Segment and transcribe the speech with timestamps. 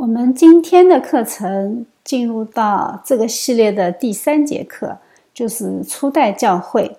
[0.00, 4.96] 我们今天的课程进入到这个系列的第三节课，
[5.34, 6.96] 就是初代教会。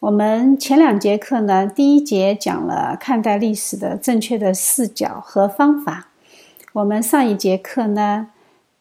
[0.00, 6.08] 我们前两节课呢，第一节讲了看待历史的正确的视角和方法。
[6.74, 8.28] 我们上一节课呢，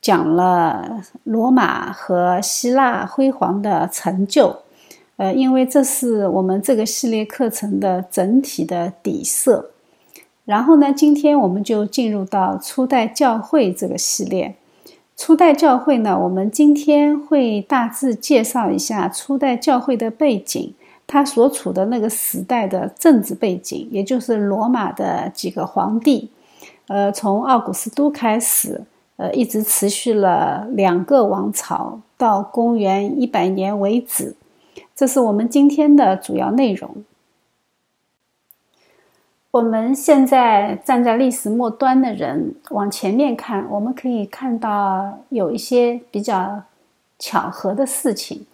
[0.01, 4.63] 讲了罗马和希腊辉煌的成就。
[5.15, 9.71] 呃，因为这是我们这个系列课程的整体的底色。
[10.51, 14.53] 然后呢，今天我们就进入到初代教会这个系列。
[15.15, 20.73] 初代教会呢，我们今天会大致介绍一下初代教会的背景，
[21.07, 26.29] 它所处的那个时代的政治背景，也就是罗马的几个皇帝，
[26.87, 28.81] 呃，从奥古斯都开始，
[29.15, 34.35] 呃，一直持续了两个王朝，到公元一百年为止。
[34.93, 36.89] 这是我们今天的主要内容。
[39.51, 46.63] 我们现在站在历史末端的人往前面看，我们可以看到有一些比较
[47.19, 48.45] 巧合的事情。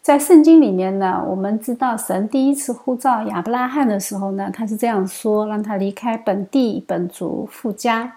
[0.00, 8.12] 在圣经里面呢，我们知道神第一次呼召亚伯拉罕的时候呢，他是这样说：让他离开本地本族富家。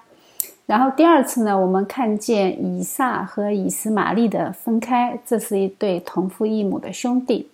[0.67, 7.49] 然后第二次呢，我们看见以撒和以实玛利的分开，这是一对同父异母的兄弟。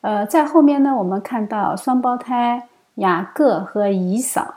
[0.00, 2.68] 呃，在后面呢，我们看到双胞胎。
[2.98, 4.56] 雅各和以扫，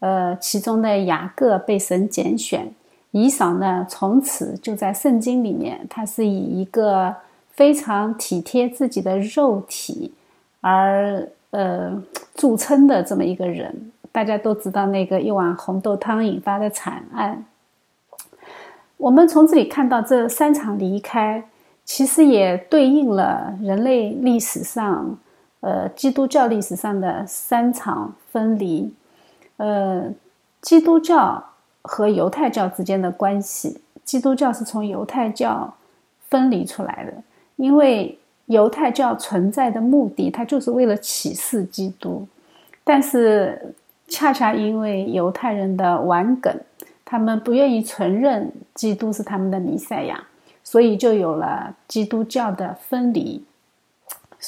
[0.00, 2.72] 呃，其中的雅各被神拣选，
[3.12, 7.14] 以扫呢，从此就在圣经里面，他是以一个
[7.50, 10.12] 非常体贴自己的肉体
[10.60, 12.02] 而呃
[12.34, 13.92] 著称的这么一个人。
[14.10, 17.44] 大家都知道那个一碗红豆汤引发的惨案。
[18.96, 21.44] 我们从这里看到这三场离开，
[21.84, 25.18] 其实也对应了人类历史上。
[25.66, 28.94] 呃，基督教历史上的三场分离，
[29.56, 30.08] 呃，
[30.60, 31.44] 基督教
[31.82, 35.74] 和犹太教之间的关系，基督教是从犹太教
[36.28, 37.12] 分离出来的，
[37.56, 42.24] 因为犹太教存在的目的，它就是为了启示基督，
[42.84, 43.74] 但是
[44.06, 46.56] 恰恰因为犹太人的顽梗，
[47.04, 50.22] 他们不愿意承认基督是他们的弥赛亚，
[50.62, 53.44] 所以就有了基督教的分离。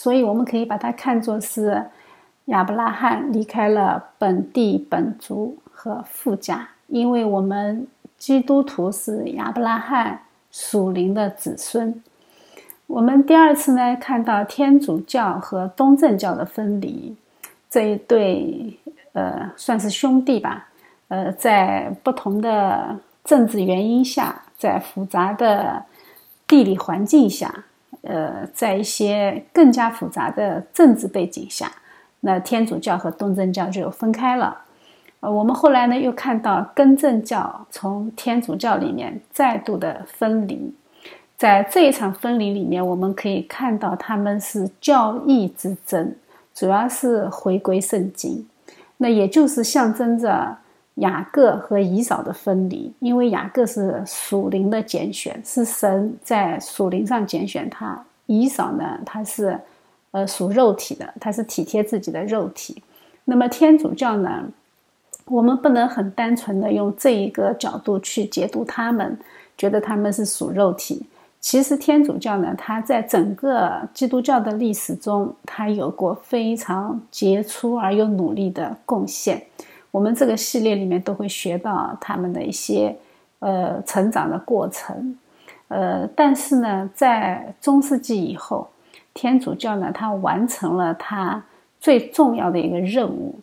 [0.01, 1.85] 所以我们可以把它看作是
[2.45, 7.85] 亚伯拉罕离开了本地本族和富家，因为我们
[8.17, 10.21] 基督徒是亚伯拉罕
[10.53, 12.01] 属灵的子孙。
[12.87, 17.17] 我们第二次呢看到天主教和东正教的分离，
[17.69, 18.79] 这一对
[19.15, 20.69] 呃算是兄弟吧，
[21.09, 25.83] 呃在不同的政治原因下，在复杂的
[26.47, 27.65] 地理环境下。
[28.03, 31.71] 呃，在一些更加复杂的政治背景下，
[32.21, 34.57] 那天主教和东正教就分开了。
[35.21, 40.73] 呃，我们后来呢又看到根正教从天主教里面再度的分离，
[41.37, 46.15] 在这一场分离里面，我们可以看到他们是教义之争，
[46.55, 48.47] 主要是回归圣经，
[48.99, 50.57] 那也就是象征着。
[50.99, 59.59] 雅各和以扫的分离，因为雅各是属灵的拣选，是神在属灵上拣选他；以扫呢，他是
[60.11, 62.83] 呃属肉体的，他是体贴自己的肉体。
[63.25, 64.45] 那么天主教呢，
[65.27, 69.17] 我们不能很单纯的用这一个角度去解读他们，
[69.57, 71.07] 觉得他们是属肉体。
[71.41, 79.41] 其实天主教呢，它在整个基督教的历史中，它有过非常杰出而又努力的贡献。
[79.99, 82.97] 我们这个系列里面都会学到他们的一些
[83.41, 85.19] 呃成长的过程，
[85.67, 88.69] 呃，但是呢，在中世纪以后，
[89.13, 91.43] 天主教呢，它完成了它
[91.81, 93.35] 最重要的一个任务，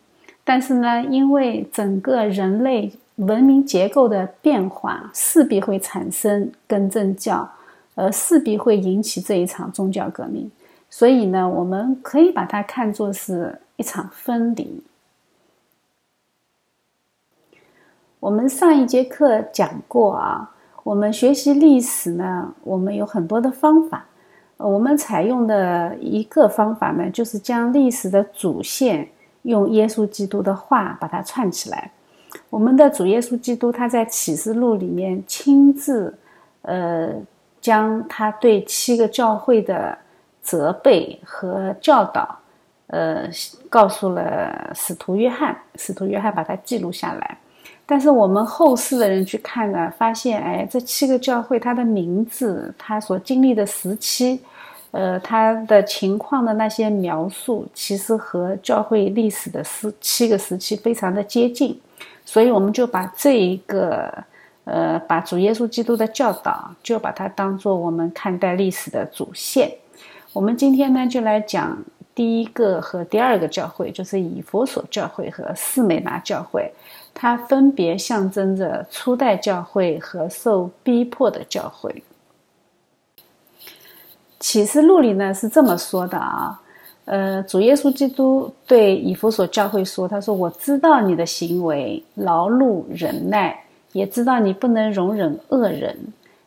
[0.45, 7.51] 但是呢，因为整个人类文明结构的变化，势必会产生更正教，
[7.95, 10.49] 而势必会引起这一场宗教革命，
[10.89, 14.81] 所以呢，我们可以把它看作是一场分离。
[18.25, 20.49] 我们上一节课讲过啊，
[20.81, 24.03] 我们学习历史呢，我们有很多的方法。
[24.57, 29.07] 我们采用的一个方法呢，就是将历史的主线
[29.43, 31.91] 用耶稣基督的话把它串起来。
[32.49, 36.11] 我们的主耶稣基督他在启示录里面亲自，
[36.63, 37.13] 呃，
[37.61, 39.95] 将他对七个教会的
[40.41, 42.39] 责备和教导，
[42.87, 43.29] 呃，
[43.69, 47.37] 告诉了使徒约翰，使徒约翰把它记录下来。
[47.85, 54.39] 但是我们后世的人去看呢，发现，哎，这七个教会它的名字，它所经历的时期，
[54.91, 61.79] 呃，它的情况的那些描述，其实和教会历史的时七个时期非常的接近，
[62.25, 64.11] 所以我们就把这一个
[64.63, 69.71] 呃，把主耶稣基督的教导，就把它当做我们看待历史的主线。
[70.33, 71.77] 我们今天呢，就来讲
[72.15, 76.71] 第一个和第二个教会，就是以佛所教会和四美拿教会，
[77.15, 82.03] 它分别象征着初代教会和受逼迫的教会。
[84.39, 86.61] 启示录里呢是这么说的啊，
[87.05, 93.59] 呃，主耶稣基督对以弗所教会说：“他说我知道你的行为，劳碌忍耐。”
[93.93, 95.97] 也知道你不能容忍恶人，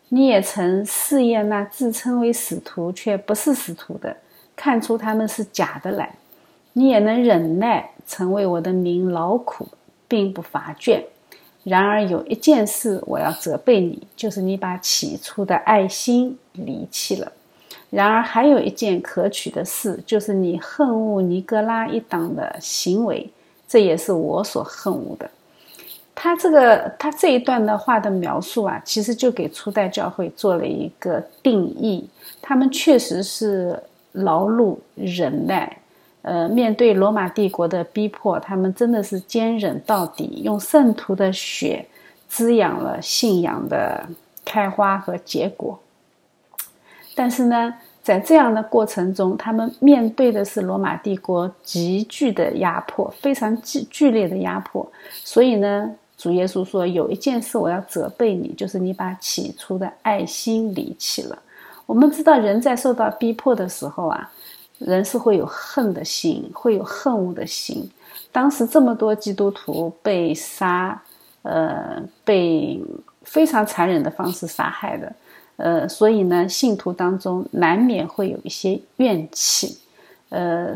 [0.09, 4.15] 你也曾试验那自称为使徒却不是使徒的，
[4.55, 6.13] 看出他们是假的来。
[6.73, 9.67] 你也能忍耐，成为我的名劳苦，
[10.09, 11.01] 并不乏倦。
[11.63, 17.31] 然而有一件事我要责备你，就是你把起初的爱心离弃了。
[17.89, 23.29] 然而还有一件可取的事，就是你恨恶尼哥拉一党的行为，
[23.67, 25.29] 这也是我所恨恶的。
[26.13, 32.07] 他这个他这一段的话的描述啊，其实就给初代教会做了一个定义。
[32.41, 33.81] 他们确实是
[34.11, 35.78] 劳碌忍耐，
[36.21, 41.85] 呃，面对罗马帝国的逼迫，他们真的是坚忍到底，用圣徒的血
[42.27, 44.07] 滋养了信仰的
[44.43, 45.79] 开花和结果。
[47.15, 47.73] 但是呢，
[48.03, 54.91] 在这样的过程中，他们面对的是罗马帝国急剧的压迫，非常剧剧烈的压迫，
[55.23, 55.95] 所以呢。
[56.21, 61.39] 主耶稣说：“有一件事我要责备你，就是你把起初的爱心离弃了。
[61.85, 64.29] 我们知道，人在受到逼迫的时候啊，
[64.79, 67.89] 人是会有恨的心，会有恨恶的心。
[68.31, 70.99] 当时这么多基督徒被杀，
[71.43, 72.81] 呃，被
[73.21, 75.13] 非常残忍的方式杀害的，
[75.57, 79.77] 呃，所以呢，信徒当中难免会有一些怨气。
[80.29, 80.75] 呃，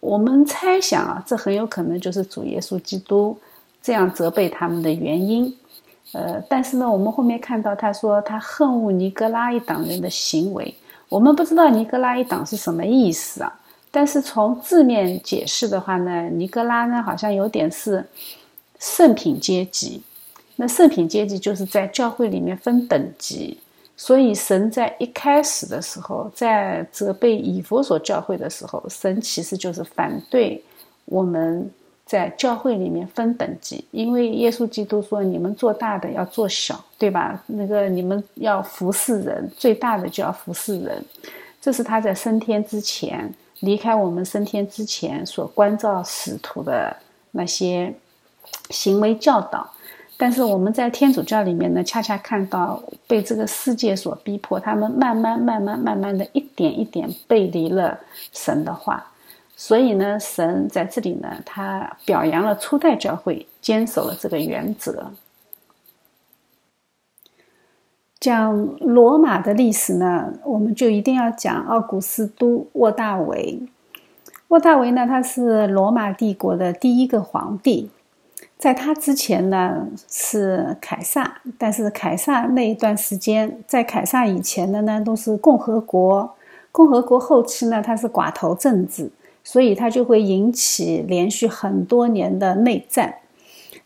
[0.00, 3.36] 我们猜想啊，这很有可能就是主耶稣基督。”
[3.82, 5.56] 这样责备他们的原因，
[6.12, 10.74] 呃，但是呢，我们后面看到他说他恨恶尼格拉一党人的行为，
[11.10, 13.52] 我们不知道尼格拉一党是什么意思啊？
[13.90, 18.02] 但是从字面解释的话呢，尼格拉呢好像有点是
[18.78, 20.00] 圣品阶级，
[20.54, 23.58] 那圣品阶级就是在教会里面分等级，
[23.96, 30.62] 所以神在一开始的时候，在责备以弗所教会的时候，神其实就是反对
[31.06, 31.68] 我们。
[32.10, 37.40] 在教会里面分等级，因为耶稣基督说：“你们做大的要做小，对吧？
[37.46, 41.04] 那个你们要服侍人，最大的就要服侍人。”
[41.62, 46.96] 这是他在升天之前，离开我们升天之前所关照使徒的
[47.30, 47.94] 那些
[48.70, 49.70] 行为教导。
[50.16, 58.00] 但是我们在天主教里面呢，恰恰看到被这个世界所逼迫，他们慢慢、慢慢、慢慢的一点一点背离了
[58.32, 59.09] 神的话。
[59.62, 65.10] 所以呢，神在这里呢，他表扬了初代教会，坚守了这个原则。
[68.18, 73.60] 讲罗马的历史呢，我们就一定要讲奥古斯都·沃大维。
[74.48, 77.90] 沃大维呢，他是罗马帝国的第一个皇帝，
[78.56, 86.34] 在他之前呢是凯撒，但是凯撒那一段时间，在凯撒以前的呢都是共和国，
[86.72, 89.10] 共和国后期呢，他是寡头政治。
[89.42, 93.16] 所以它就会引起连续很多年的内战，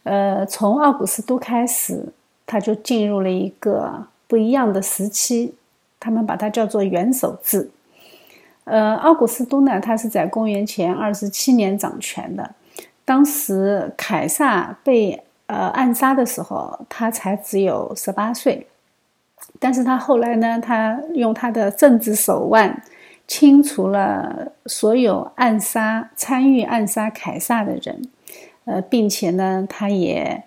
[0.02, 2.12] 呃，从奥古斯都开始，
[2.44, 5.54] 他就进入了一个不一样的时期，
[5.98, 7.70] 他们把它叫做元首制。
[8.64, 12.50] 呃，奥古斯都呢，他是在公元前二十七年掌权的，
[13.04, 18.66] 当时凯撒被呃暗杀的时候，他才只有十八岁，
[19.58, 22.82] 但是他后来呢，他用他的政治手腕。
[23.26, 28.08] 清除了所有暗杀参与暗杀凯撒的人，
[28.64, 30.44] 呃，并且呢，他也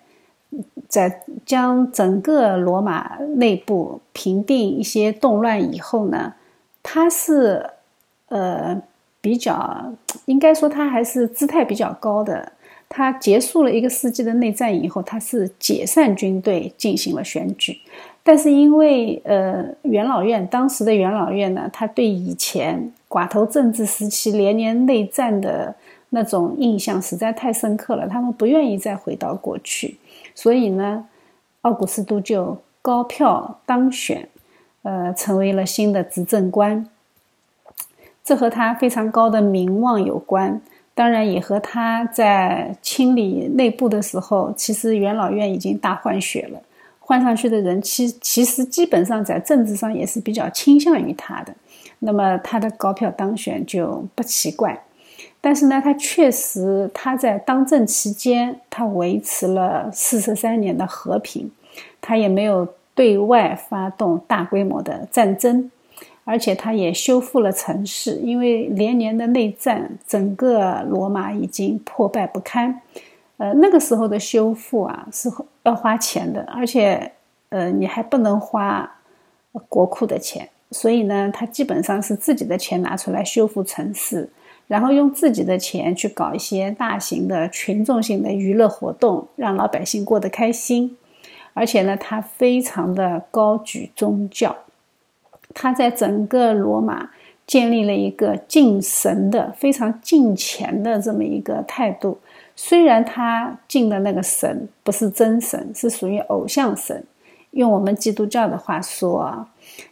[0.88, 6.34] 在将整个罗马内部平定一些动乱以后呢，
[6.82, 7.70] 他是
[8.28, 8.80] 呃
[9.20, 9.92] 比较
[10.26, 12.52] 应该说他还是姿态比较高的。
[12.90, 17.78] 他结束了一个世纪的内战以后，他是解散军队，进行了选举。
[18.28, 25.74] 但是因为呃元老院当时的元老院呢，他对以前寡头政治时期连年内战的
[26.10, 29.96] 那种印象实在太深刻了，他们不愿意再回到过去，
[30.34, 31.06] 所以呢，
[31.62, 34.28] 奥古斯都就高票当选，
[34.82, 36.86] 呃，成为了新的执政官。
[38.22, 40.60] 这和他非常高的名望有关，
[40.94, 46.60] 当然也和他在清理内部的时候，其实元老院已经大换血了。
[47.08, 51.54] 换上去的人，其其实基本上在政治上也是比较倾向于他的，
[52.00, 54.78] 那么他的高票当选就不奇怪。
[55.40, 61.50] 但是呢，他确实他在当政期间，他维持了四十三年的和平，
[62.02, 65.70] 他也没有对外发动大规模的战争，
[66.24, 72.82] 而且他也修复了城市，因为连年的内战，整个罗马已经破败不堪。
[73.38, 75.28] 呃，那个时候的修复啊是
[75.62, 77.10] 要花钱的，而且
[77.48, 78.88] 呃你还不能花
[79.68, 84.28] 国库的钱，所以呢，他基本上是自己的钱拿出来修复城市。
[84.66, 90.94] 然后用自己的钱去搞一些大型的群众性的娱乐活动，让老百姓过得开心。
[91.54, 94.54] 而且呢，他非常的高举宗教，
[95.54, 97.08] 他在整个罗马
[97.46, 102.18] 建立了一个敬神的、非常敬虔的这么一个态度。
[102.60, 107.04] 虽然他敬的那个神不是真神，是属于偶像神，
[107.52, 109.46] 用我们基督教的话说，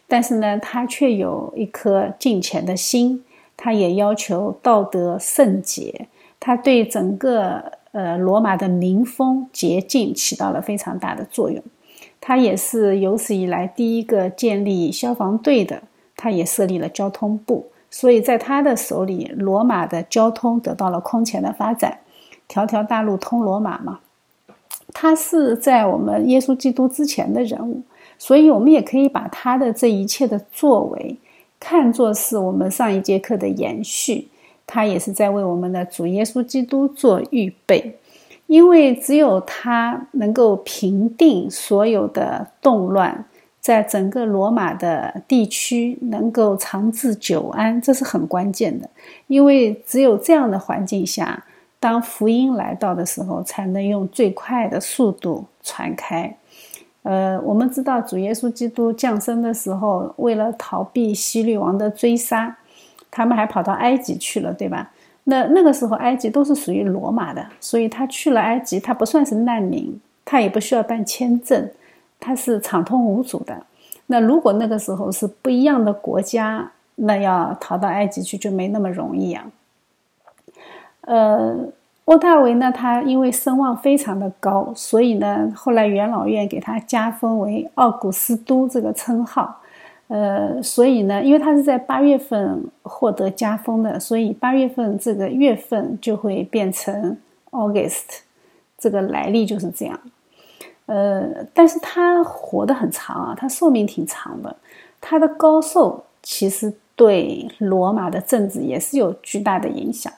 [0.05, 3.23] 但是呢，他却有一颗敬虔的心。
[3.55, 6.09] 他也要求道德圣洁，
[6.41, 11.63] 他对整个呃罗马的民风洁净起到了非常大的作用。
[12.19, 15.81] 他也是有史以来第一个建立消防队的，
[16.17, 21.99] 他也设立了交通部，所以在他的手里，罗马的交通得到了空前的发展，
[22.47, 23.99] 条条大路通罗马嘛。
[24.93, 27.81] 他是在我们耶稣基督之前的人物，
[28.17, 31.17] 所以我们也可以把他的这一切的作为。
[31.59, 34.27] 看作是我们上一节课的延续，
[34.67, 37.97] 他也是在为我们的主耶稣基督做预备，
[38.45, 43.25] 因为只有他能够平定所有的动乱，
[43.59, 48.87] 在整个罗马的地区能够长治久安，这是很关键的。
[49.25, 51.43] 因为只有这样的环境下，
[51.79, 56.35] 当福音来到的时候，才能用最快的速度传开。
[57.03, 62.57] 呃，我们知道主耶稣基督降生的时候，为了逃避希律王的追杀，
[63.09, 64.91] 他们还跑到埃及去了，对吧？
[65.25, 71.69] 那那个时候埃及都是属于罗马的，所以他去了埃及，他不算是难民，他也不需要办签证，
[72.19, 73.65] 他是畅通无阻的。
[74.07, 79.45] 那如果那个时候是不一样的国家，那要逃到埃及去就没那么容易啊。
[81.07, 81.67] 呃。
[82.07, 89.59] 沃大维呢，他因为声望非常的高，所以呢，后来元老院给他加封为奥古斯都这个称号。
[90.07, 97.17] 呃，所以呢，因为他是在八月份获得加封的，所以八月份这个月份就会变成
[97.51, 98.19] August，
[98.77, 99.99] 这个来历就是这样。
[100.85, 104.55] 呃，但是他活得很长啊，他寿命挺长的，
[105.01, 110.09] 他的高寿其实对罗马的政治也是有巨大的影响。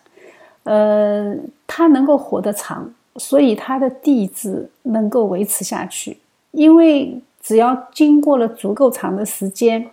[0.70, 1.36] 呃，
[1.66, 6.16] 他能够活得长，所以他的帝制能够维持下去。
[6.52, 9.90] 因为只要经过了足够长的时间，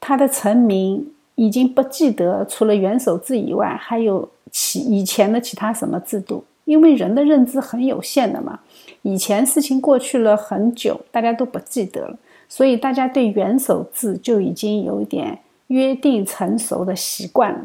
[0.00, 6.42] 他的臣民已经不记得除了元首制以外，还有其以前的其他什么制度。
[6.64, 8.58] 因为人的认知很有限的嘛，
[9.02, 15.38] 以前事情过去了很久，大家都不记得了，所以大家对元首制就已经有一点
[15.68, 17.60] 约定成熟的习惯了。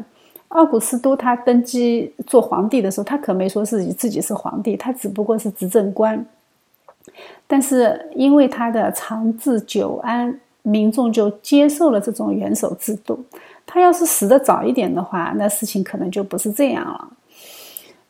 [0.48, 6.24] 奥古斯都他登基做皇帝的时候，他可没说自己自己是皇帝，他只不过是执政官。
[7.46, 13.24] 但是因为他的长治久安，民众就接受了这种元首制度。
[13.64, 17.08] 他要是死的早一点的话，那事情可能就不是这样了。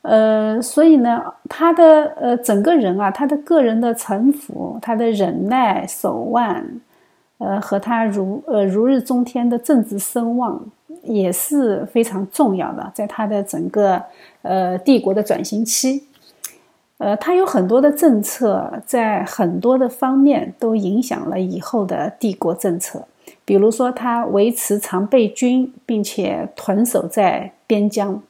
[0.03, 6.65] 呃，所以呢，他的呃整个人啊，他的个人的城府，他的忍耐手腕，
[7.39, 10.63] 呃，和他如呃如日中天的政治声望。
[11.07, 14.03] 也是非常重要的，在他的整个
[14.43, 16.05] 呃帝国的转型期，
[16.99, 23.07] 呃，他有很多的政策，在很多的方面都影响了以后的帝国政策。
[23.45, 28.21] 比如说，他维持常备军，并且屯守在边疆，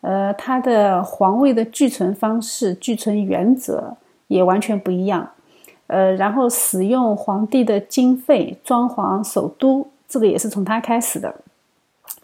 [0.00, 3.96] 呃，他的皇位的据存方式、据存原则
[4.28, 5.28] 也完全不一样，
[5.88, 11.34] 呃，然后使用皇帝的经费装潢首都，这个也是从他开始的。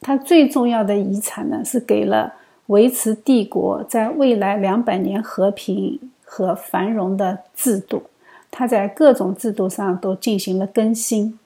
[0.02, 2.34] 他最重要的遗产呢，是给了
[2.66, 8.02] 维持帝国在未来两百年和平和繁荣的制度。
[8.50, 11.38] 他在各种制度上都进行了更新，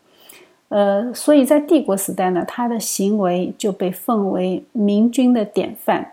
[0.71, 6.11] 呃，所以在帝国时代呢，他的行为就被奉为明君的典范。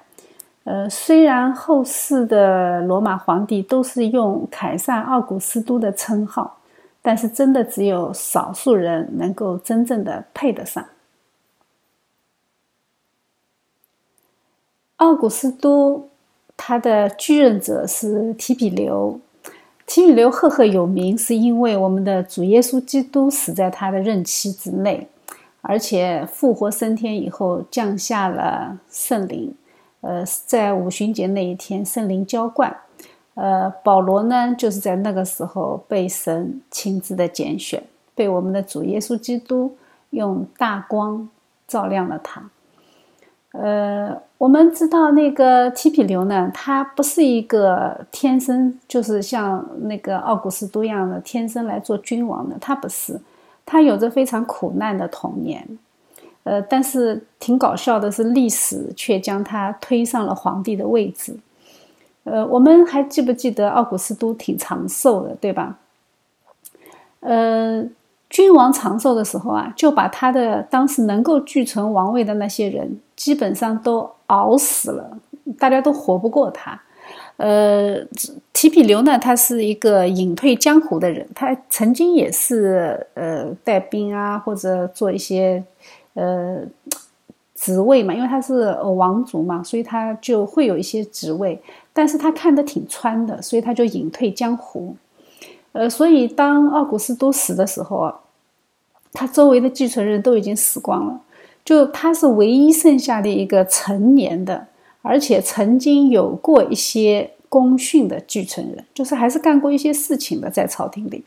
[0.66, 6.60] 呃，虽然后世的罗马皇帝都是用凯撒·奥古斯都的称号，
[7.02, 10.86] 但是真的只有少数人能够真正的配得上。
[15.04, 16.08] 奥古斯都，
[16.56, 19.20] 他的继任者是提比留。
[19.86, 25.06] 提比留赫赫有名，是因为我们的主耶稣基督死在他的任期之内，
[25.62, 29.54] 而且复活升天以后降下了圣灵。
[30.00, 32.74] 呃，在五旬节那一天，圣灵浇灌。
[33.34, 37.84] 呃，保罗呢，就是在那个时候被神亲自的拣选，
[38.16, 39.76] 被我们的主耶稣基督
[40.12, 41.28] 用大光
[41.68, 42.50] 照亮了他。
[43.52, 53.18] 呃，我们知道那个提比流呢，他不是一个天生就是像那个奥古斯都一样的天生来做君王的，他不是，
[53.66, 55.66] 他有着非常苦难的童年。
[56.44, 61.34] 呃，但是挺搞笑的是，历史却将他推上了皇帝的位置。
[62.26, 65.78] 呃，我们还记不记得奥古斯都挺长寿的，对吧？
[67.22, 67.88] 呃，
[68.30, 75.18] 君王长寿的时候啊，就把他的当时能够继承王位的那些人，基本上都熬死了，
[75.58, 76.82] 大家都活不过他。
[77.38, 77.98] 呃，
[78.54, 85.64] 提比留呢，他是一个隐退江湖的人，他曾经也是呃带兵啊，或者做一些
[86.14, 86.62] 呃
[87.56, 91.62] 职位嘛，因为他是王族嘛，所以他就会有一些职位。
[91.92, 94.96] 但是他看得挺穿的，所以他就隐退江湖。
[95.74, 98.14] 呃，所以当奥古斯都死的时候，
[99.12, 101.20] 他周围的继承人都已经死光了，
[101.66, 104.68] 就他是唯一剩下的一个成年的，
[105.02, 111.24] 而且曾经有过一些功勋的继承人，就是还是干过一些事情的，在朝廷里。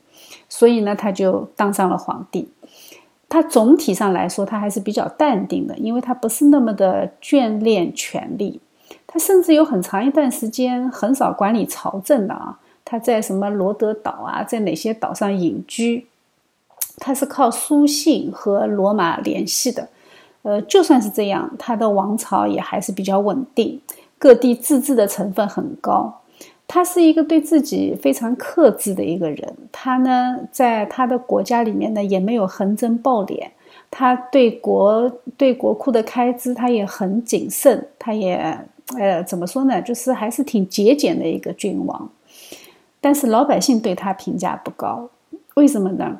[0.48, 2.48] 所以呢，他就当上了皇帝。
[3.28, 8.60] 他总体上来说，他还是比较淡定的，因为他不是那么的眷恋权力。
[9.06, 16.06] 他甚至有很长一段时间很少管理朝政的啊，他在什么罗德岛啊，在哪些岛上隐居，
[16.98, 19.88] 他是靠书信和罗马联系的。
[20.46, 23.80] 呃，就算是这样，他的王朝也还是比较稳定，
[24.16, 26.20] 各地自治的成分很高。
[26.68, 33.48] 他是一个对自己非常克制的一个人，他呢，在他的国家里面呢，也没有横征暴敛，
[33.90, 38.56] 他对国对国库的开支，他也很谨慎，他也。
[38.96, 39.82] 呃，怎么说呢？
[39.82, 42.08] 就是还是挺节俭的一个君王，
[43.00, 45.10] 但是老百姓对他评价不高。
[45.54, 46.18] 为什么呢？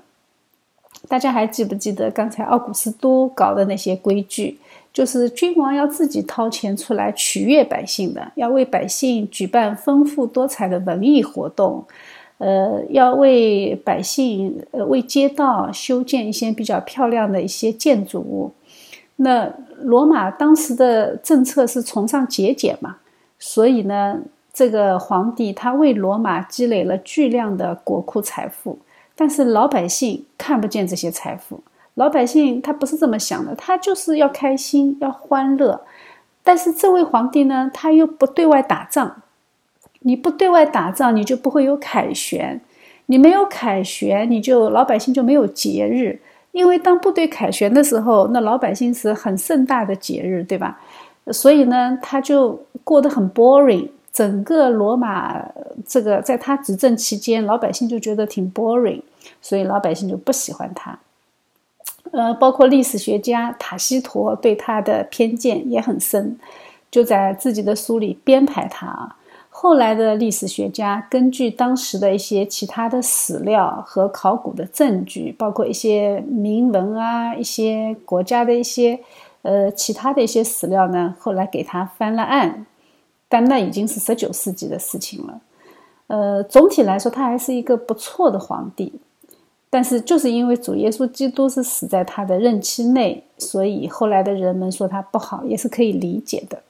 [1.09, 4.59] 大家还记不记得刚才奥古斯都搞的那些规矩？
[4.92, 11.85] 就是君王要自己掏钱出来取悦百姓的，要为百姓举办丰富多彩的文艺活动，
[12.38, 18.53] 呃，要为百姓呃为街道修建一些比较漂亮的一些建筑物。
[19.16, 22.97] 那罗马当时的政策是崇尚节俭嘛，
[23.38, 24.21] 所以呢，
[24.53, 28.79] 这个皇帝他为罗马积累了巨量的国库财富，
[29.16, 31.62] 但是老百姓看不见这些财富，
[31.94, 35.81] 老百姓他不是这么想的，他就是要开心要欢乐，
[36.44, 39.22] 但是这位皇帝呢，他又不对外打仗，
[40.00, 42.61] 你不对外打仗，你就不会有凯旋，
[43.07, 46.20] 你没有凯旋，你就老百姓就没有节日。
[46.52, 50.79] 因为当部队凯旋的时候，那老百姓是很盛大的节日，对吧？
[51.33, 53.88] 所以呢，他就过得很 boring。
[54.16, 55.44] 整个罗马
[55.87, 59.02] 这个在他执政期间，老百姓就觉得挺 boring，
[59.42, 60.98] 所以老百姓就不喜欢他。
[62.12, 66.38] 呃，包括历史学家塔西佗对他的偏见也很深，
[66.90, 69.16] 就在自己的书里编排他啊。
[69.50, 78.98] 后来的历史学家根据当时的一些其他的史料和考古的证据，包括一些铭文啊，一些国家的一些
[79.42, 82.64] 呃其他的一些史料呢，后来给他翻了案，
[83.37, 85.40] 但那已经是十九世纪的事情了。
[86.07, 88.90] 呃，总体来说，他还是一个不错的皇帝，
[89.68, 96.62] 但是就是因为主耶稣基督是死在他的任期内，所以后来的人们说他不好，也是可以理解的。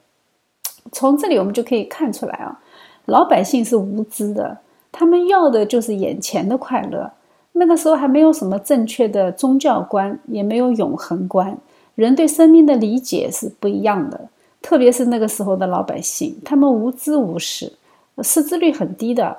[0.90, 2.60] 从这里我们就可以看出来啊。
[3.04, 4.58] 老百姓是无知的，
[4.90, 7.12] 他们要的就是眼前的快乐。
[7.52, 11.56] 那个时候还没有什么正确的宗教观，也没有永恒观，
[11.94, 14.28] 人对生命的理解是不一样的。
[14.66, 17.72] 特别是那个时候的老百姓，他们无知无识，
[18.20, 19.36] 识字率很低的。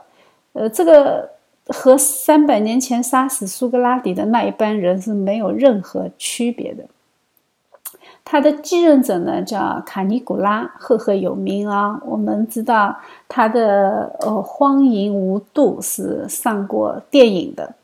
[0.54, 1.30] 呃，这个
[1.68, 6.86] 和三百年前杀死苏格拉底的那一班人是没有任何区别的。
[8.24, 12.02] 他的继任者呢，叫卡尼古拉，赫赫有名啊。
[12.06, 12.96] 我们知道
[13.28, 17.76] 他的呃《荒淫无度》是上过电影的。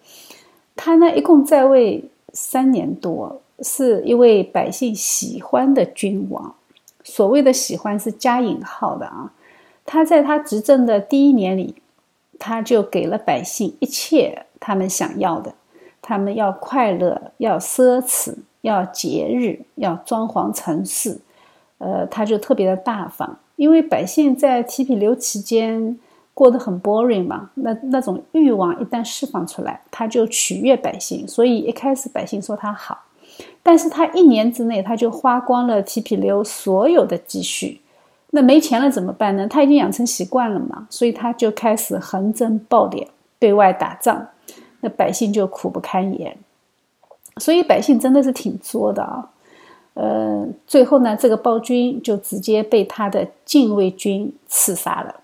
[0.77, 6.55] 他呢，一共在位三年多，是一位百姓喜欢的君王。
[7.03, 9.31] 所谓的喜欢是加引号的啊。
[9.85, 11.75] 他在他执政的第一年里，
[12.39, 15.53] 他就给了百姓一切他们想要的，
[16.01, 18.35] 他们要快乐，要奢侈。
[18.63, 21.19] 要节日，要装潢城市，
[21.79, 25.99] 呃，他就特别的大方，因为百姓在提比留期间
[26.33, 32.97] 过得很 boring 嘛，那那种欲望一旦释放出来，他就取悦百姓，所以一开始百姓说他好，
[33.61, 37.79] 但是他一年之内他就花光了提皮流所有的积蓄，
[38.31, 39.47] 那没钱了怎么办呢？
[39.47, 43.07] 他已经养成习惯了嘛，所以他就开始横征暴敛，
[43.39, 44.27] 对外打仗，
[44.81, 46.35] 那百姓就苦不堪言。
[47.37, 49.29] 所以百姓真的是挺作的啊。
[49.95, 55.21] 呃，最后呢，这个暴君就直接被他的禁卫军刺杀了。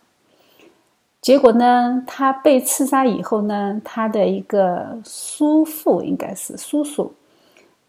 [1.21, 7.11] 结果呢，他被刺杀以后呢，他的一个叔父应该是叔叔，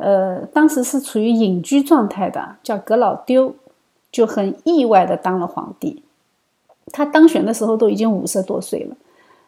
[0.01, 3.55] 呃，当时是处于隐居状态的，叫格老丢，
[4.11, 6.03] 就很意外的当了皇帝。
[6.91, 8.97] 他当选的时候都已经五十多岁了，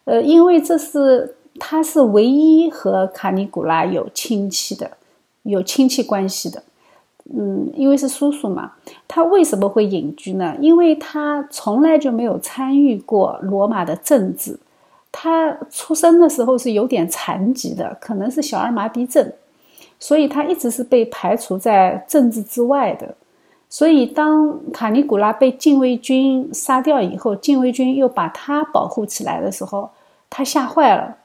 [0.05, 4.91] 呃，因为这是他是唯一和卡尼古拉有亲戚的，
[5.43, 6.63] 有亲戚关系的。
[7.35, 8.73] 嗯，因为是叔叔嘛，
[9.09, 10.55] 他为什么会隐居呢？
[10.61, 14.59] 因为他从来就没有参与过罗马的政治，
[15.11, 19.33] 他出生的时候是有点残疾的，可能是小儿麻痹症，
[20.03, 23.15] 所以他一直是被排除在政治之外的。
[23.71, 29.89] 所以当卡尼古拉被禁卫军杀掉以后，禁卫军又把他保护起来的时候，
[30.29, 31.19] 他吓坏了，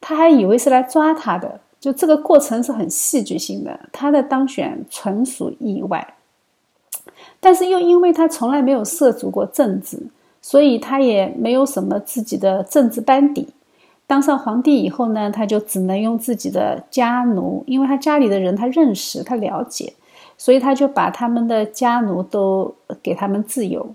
[0.00, 1.60] 他还以为是来抓他的。
[1.78, 6.14] 就这个过程是很戏剧性的，他的当选纯属意外，
[7.38, 9.96] 但是又因为他从来没有涉足过政治，
[10.42, 13.46] 所以他也没有什么自己的政治班底。
[14.06, 19.92] 当上皇帝以后呢，他就只能用自己的家奴，因为他家里的人他认识，他了解，
[20.38, 23.86] 所以他就把他们的家奴都给他们自由，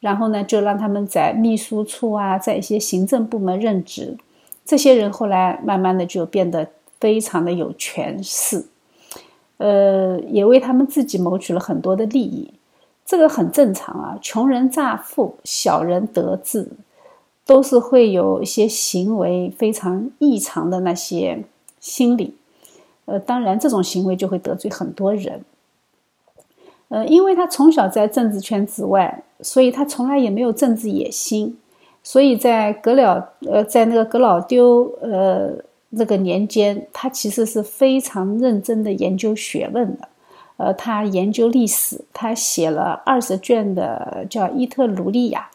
[0.00, 4.16] 然后呢，就让他们在秘书处啊，在一些行政部门任职。
[4.64, 6.68] 这些人后来慢慢的就变得。
[7.00, 8.64] 非常的有权势，
[9.58, 12.50] 呃，也为他们自己谋取了很多的利益，
[13.04, 14.18] 这个很正常啊。
[14.22, 16.66] 穷人乍富，小人得志，
[17.46, 21.44] 都是会有一些行为非常异常的那些
[21.80, 22.34] 心理，
[23.04, 25.42] 呃，当然这种行为就会得罪很多人，
[26.88, 31.58] 呃，因为他从小在政治圈之外，所以他从来也没有政治野心，
[32.02, 35.64] 所以在格了，呃，在那个格老丢，呃。
[35.96, 40.08] 那个年间，他其实是非常认真的研究学问的，
[40.56, 45.48] 呃，他研究历史，他写了二十卷的叫《伊特鲁利亚》，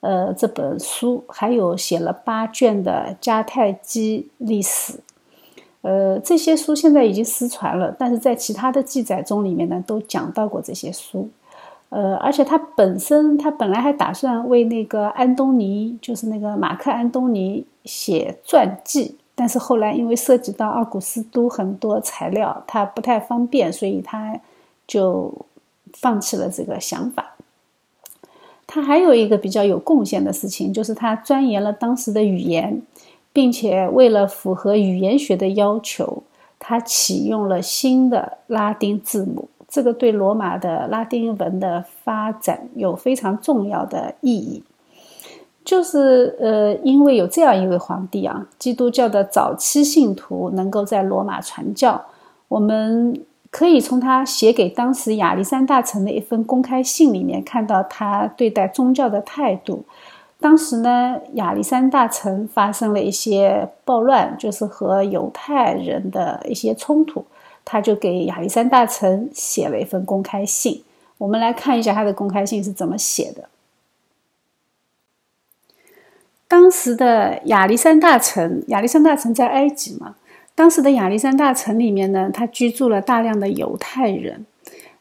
[0.00, 4.92] 呃，这本书，还有写了八卷的《迦太基历史》，
[5.82, 11.28] 呃，这些书现在已经失传了，但是在其他的记载中里面呢，都讲到过这些书，
[11.88, 19.16] 呃，而且他本身，他本来还打算为那个安东尼，就是那个马克·安东尼写传记。
[19.34, 24.36] 但是后来，因为涉及到奥古斯都很多材料，他不太方便，所以他
[24.86, 25.32] 就
[25.92, 27.36] 放弃了这个想法。
[28.70, 32.82] 他还有一个比较有贡献的事情，就是他钻研了当时的语言，
[33.32, 36.22] 并且为了符合语言学的要求，
[36.58, 39.48] 他启用了新的拉丁字母。
[39.70, 44.62] 这个对罗马的拉丁文的发展有非常重要的意义。
[45.64, 52.02] 就是呃，因为有这样一位皇帝啊，基督教的早期信徒能够在罗马传教，
[52.48, 53.18] 我们
[53.50, 59.84] 可以从他写给当时亚历山大城的一封公开信里面看到他对待宗教的态度。
[60.40, 67.24] 当时呢，亚历山大城发生了一些暴乱，就是和犹太人的一些冲突，
[67.64, 70.84] 他就给亚历山大城写了一封公开信。
[71.16, 73.48] 我们来看一下他的公开信是怎么写的。
[76.46, 80.14] 当时的亚历山大城，亚历山大城在埃及嘛。
[80.58, 84.44] 当时的亚历山大城里面呢，他居住了大量的犹太人。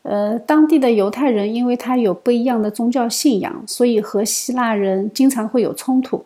[0.04, 6.24] 呃，当地的犹太人因为他有不一样的宗教信仰，所以和希腊人经常会有冲突。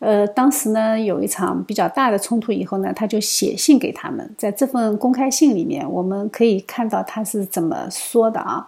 [0.00, 4.28] 呃，当时呢有一场比较大的冲突以后呢，他就写信给他们。
[4.36, 8.66] 在这份公开信里面，我们可以看到他是怎么说的啊？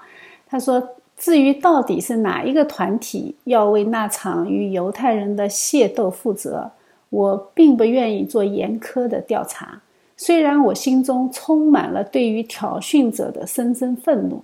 [0.48, 0.80] 他说。
[1.22, 6.70] 至于到底是哪一个团体要为那场与犹太人的械斗负责，
[7.10, 9.82] 我并不愿意做严苛的调查。
[10.16, 14.42] 虽然我心中充满了对于挑衅者的深深愤怒，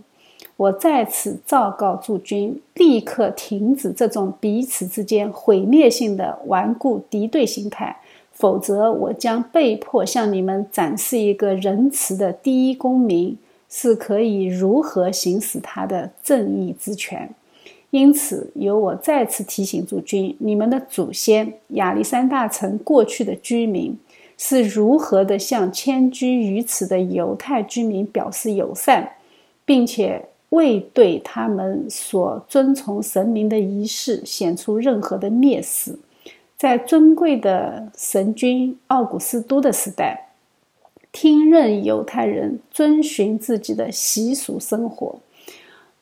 [0.57, 7.97] 我在此昭告诸君，立刻停止这种彼此之间毁灭性的顽固敌对心态，
[8.33, 13.39] 否则我将被迫向你们展示一个仁慈的第一公民。
[13.69, 17.29] 是可以如何行使他的正义之权？
[17.91, 23.97] 因此，由我再次提醒诸君：你们的祖先亚历山大城过去的居民
[24.37, 29.13] 是如何的向迁居于此的犹太居民表示友善，
[29.65, 35.99] 并且未对他们所遵从神明的仪式显出任何的蔑视。
[36.57, 40.25] 在尊贵的神君奥古斯都的时代。
[41.13, 45.19] 听任犹太人遵循自己的习俗生活。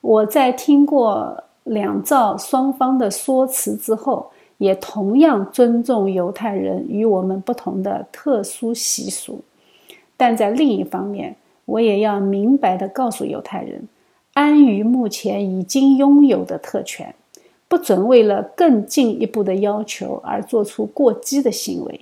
[0.01, 9.40] 我在听过两造双方的说辞之后，也同样尊重犹太人与我们不同的特殊习俗。
[10.16, 13.88] 但在另一方面，我也要明白地告诉犹太人，
[14.35, 17.14] 安于目前已经拥有的特权，
[17.66, 22.00] 不准为了更进一步的要求而做出过激的行为，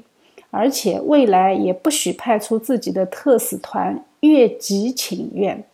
[0.51, 5.65] 而且未来也不许派出自己的特使团越级请愿。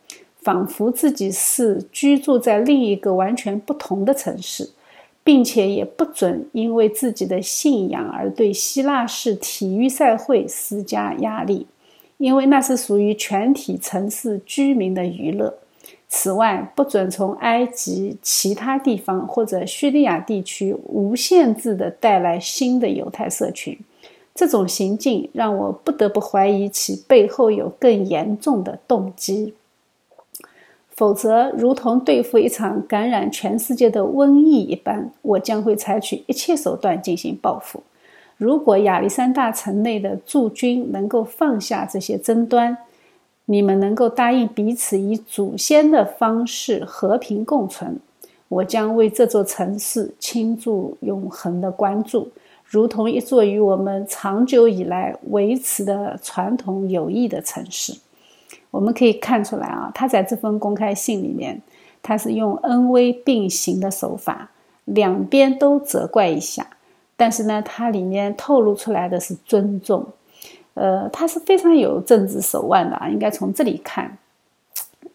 [0.41, 4.69] 仿佛自己是居住在另一个完全不同的城市，
[5.23, 11.67] 并且也不准因为自己的信仰而对希腊式体育赛会施加压力，
[12.17, 15.53] 因为那是属于全体城市居民的娱乐。
[16.07, 23.77] 此外，不准从埃及其他地方或者叙利亚地区无限制地带来新的犹太社群。
[24.33, 29.53] 这种行径让我不得不怀疑其背后有更严重的动机。
[30.99, 37.81] 否则，如同对付一场感染全世界的瘟疫一般，我将会采取一切手段进行报复。
[38.35, 42.77] 如果亚历山大城内的驻军能够放下这些争端，
[43.45, 47.97] 你们能够答应彼此以祖先的方式和平共存，
[48.49, 52.29] 我将为这座城市倾注永恒的关注，
[52.65, 57.93] 如同一座与我们长久以来维持的传统友谊的城市。
[58.71, 61.61] 我们可以看出来啊，他在这封公开信里面，
[62.03, 64.51] 他是用恩威并行的手法，
[64.85, 66.67] 两边都责怪一下。
[67.17, 70.05] 但是呢，它里面透露出来的是尊重，
[70.75, 74.17] 呃，他是非常有政治手腕的啊，应该从这里看。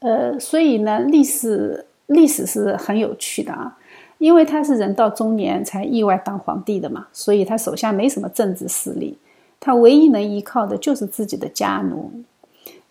[0.01, 3.79] 呃，所以呢，历史历史是很有趣的啊，
[4.19, 9.17] 因为他是人到中年才意外当皇帝的嘛，所以他手下没什么政治势力，
[9.59, 12.11] 他唯一能依靠的就是自己的家奴。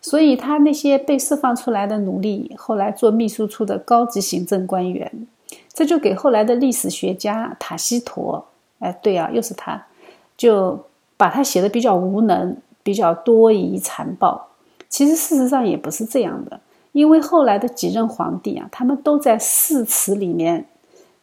[0.04, 5.26] 所以他那些被释放出来的奴隶，后来做秘书处的高级行政官员，
[5.72, 8.42] 这就给后来的历史学家塔西佗，
[8.80, 9.82] 哎，对啊，又是他，
[10.36, 10.78] 就
[11.16, 14.48] 把他写的比较无能，比较多疑残暴。
[14.90, 16.60] 其实事实上也不是这样的，
[16.92, 20.66] 因为后来的几任皇帝啊，他们都在誓词里面，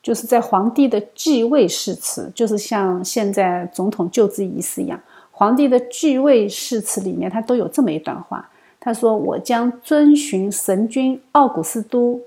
[0.02, 8.50] 就是在皇帝的继位誓词，就是像现在总统就职仪式一样，皇帝的继位誓词里面，他都有这么一段话。
[8.84, 12.20] 他说：“我将遵循神君奥古斯都、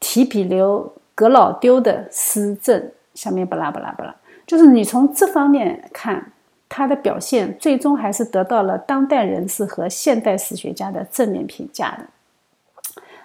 [0.00, 6.32] 提比留、格老丢的施政。”下面巴拉巴拉巴拉，就是你从这方面看，
[6.66, 12.06] 他的表现最终还是得到了当代人士和现代史学家的正面评价的。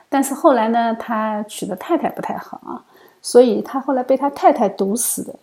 [0.10, 2.84] 但是后来呢，他娶的太太不太好啊，
[3.21, 5.34] 所以他后来被他太太毒死的。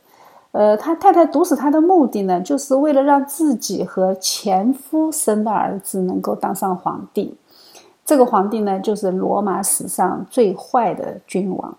[0.54, 7.36] 呃，他太太毒死他的目的呢，就是为了让自己和前夫生的儿子能够当上皇帝。
[8.04, 11.76] 这个皇帝呢，就是罗马史上最坏的君王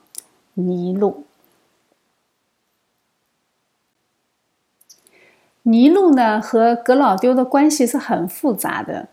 [0.55, 1.23] 尼禄。
[5.63, 9.07] 尼禄呢和格老丢的关系是很复杂的。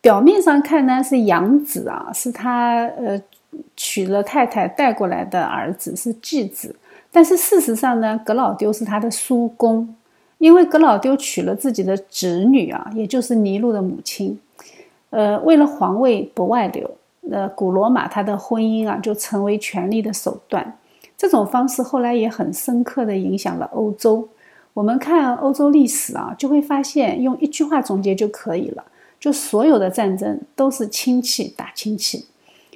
[0.00, 3.20] 表面上看呢是养子啊，是他呃
[3.76, 6.76] 娶了太太带过来的儿子，是继子。
[7.10, 9.94] 但是事实上呢，格老丢是他的叔公，
[10.38, 14.38] 因为格老丢娶了自己的侄女啊，也就是尼禄的母亲。
[15.10, 16.90] 呃，为了皇位不外流，
[17.30, 20.76] 呃，古罗马他的婚姻啊就成为权力的手段。
[21.16, 24.28] 这种方式后来也很深刻的影响了欧洲。
[24.74, 28.84] 我们看欧洲历史啊，就会发现用一句话总结就可以了：
[29.18, 32.26] 就所有的战争都是亲戚打亲戚，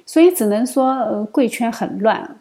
[0.05, 2.35] 所以只能说，呃，贵圈很乱。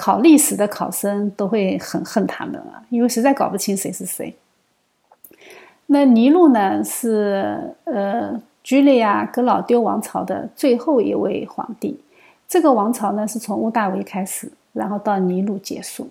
[0.00, 4.32] 考历史的考生都会很恨他们啊，因为实在搞不清谁是谁。
[5.86, 11.98] 那尼禄呢，是呃居里亚格老丢王朝的最后一位皇帝。
[12.46, 16.08] 这个王朝呢，是从屋大维开始，然后到尼禄结束。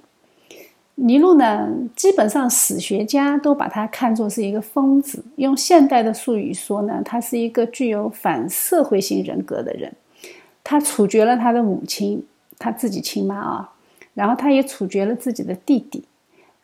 [0.95, 5.23] 尼禄呢，基本上史学家都把他看作是一个疯子。
[5.37, 9.93] 用现代的术语说呢，他是一个具有反社会性人格的人。
[10.61, 12.25] 他处决了他的母亲，
[12.59, 13.69] 他自己亲妈啊。
[14.17, 16.03] 然后他也处决了自己的弟弟，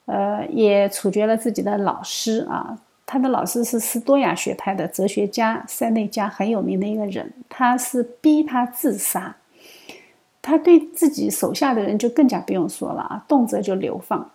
[0.08, 2.80] 呃，也处决了自己的老师啊。
[3.06, 7.32] 他的老师是斯多亚学派的哲学家塞内加，很有名的一个人。
[7.48, 9.36] 他是逼他自杀。
[10.42, 14.28] 他对自己手下的人就更加不用说了啊，动辄就流放。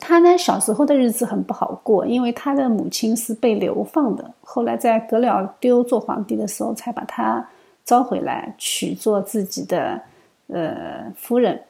[0.00, 4.28] 他呢，小时候的日子很不好过，因为他的母亲是被流放的。
[4.42, 7.48] 后来在格了丢做皇帝的时候，才把他
[7.84, 10.00] 招回来，娶做自己的
[10.48, 11.62] 呃夫人。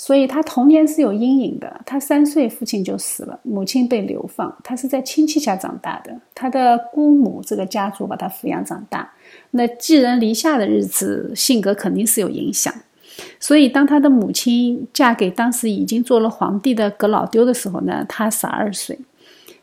[0.00, 1.82] 所以他童年是有阴影的。
[1.84, 6.18] 他三岁父亲就死了，母亲被流放，他是在亲戚家长大的。
[6.34, 9.12] 他的姑母这个家族把他抚养长大。
[9.50, 12.72] 那寄人篱下的日子，性格肯定是有影响。
[13.38, 18.98] 所以当他的母亲嫁给当时已经做了皇帝的葛老丢的时候呢，他十二岁，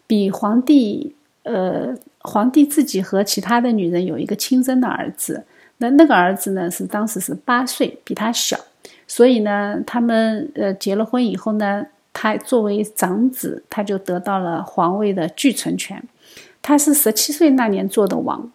[0.06, 5.46] 比皇帝呃皇帝自己和其他的女人有一个亲生的儿子，
[5.80, 8.56] 那那个儿子呢是当时是八岁，比他小，
[9.08, 16.04] 所以呢他们呃结了婚以后呢，他作为长子，他就得到了皇位的继承权。
[16.62, 18.52] 他是十七岁那年做的王，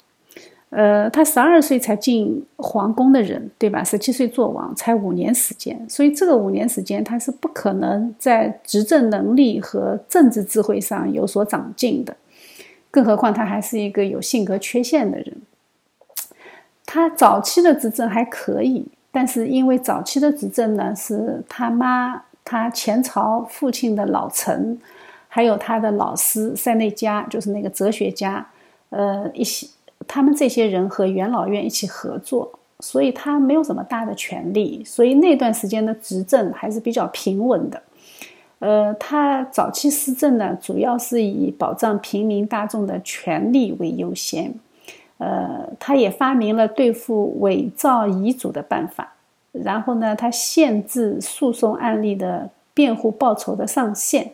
[0.68, 3.82] 呃，他十二岁才进皇宫的人，对吧？
[3.82, 12.14] 十七岁做王才五年时间，所以这个五年时间他是不可能在执政能力和政治智慧上有所长进的，
[12.90, 15.34] 更何况他还是一个有性格缺陷的人。
[16.84, 24.80] 他早期的执政还可以，但是因为早期的执政呢，是他妈他前朝父亲的老臣。
[25.34, 28.46] 还有他的老师塞内加，就是那个哲学家，
[28.90, 29.66] 呃，一些
[30.06, 37.82] 他们这些人和元老院一起合作，所以他没有什么大的权力，所以那段时间的执政还是比较平稳的。
[38.58, 44.52] 呃，他早期施政呢，主要是以保障平民大众的权利为优先。
[45.22, 49.12] 呃，他也发明了对付伪造遗嘱的办法，
[49.52, 54.32] 然后呢，他限制诉讼案例的辩护报酬的上限。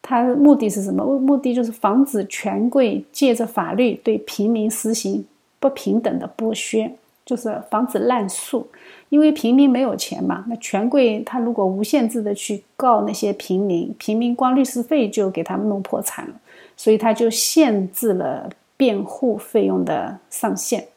[0.00, 1.04] 他的目的是什么？
[1.18, 5.22] 目的就是防止权贵借着法律对平民实行
[5.58, 6.90] 不平等的剥削，
[7.26, 8.66] 就是防止滥诉。
[9.10, 16.34] 因为平民没有钱嘛，那权贵他如果无限制的去告那些平民，平民光律师费就给他们弄破产了，
[16.76, 18.48] 所以他就限制了
[18.80, 20.88] 辩护费用的上限。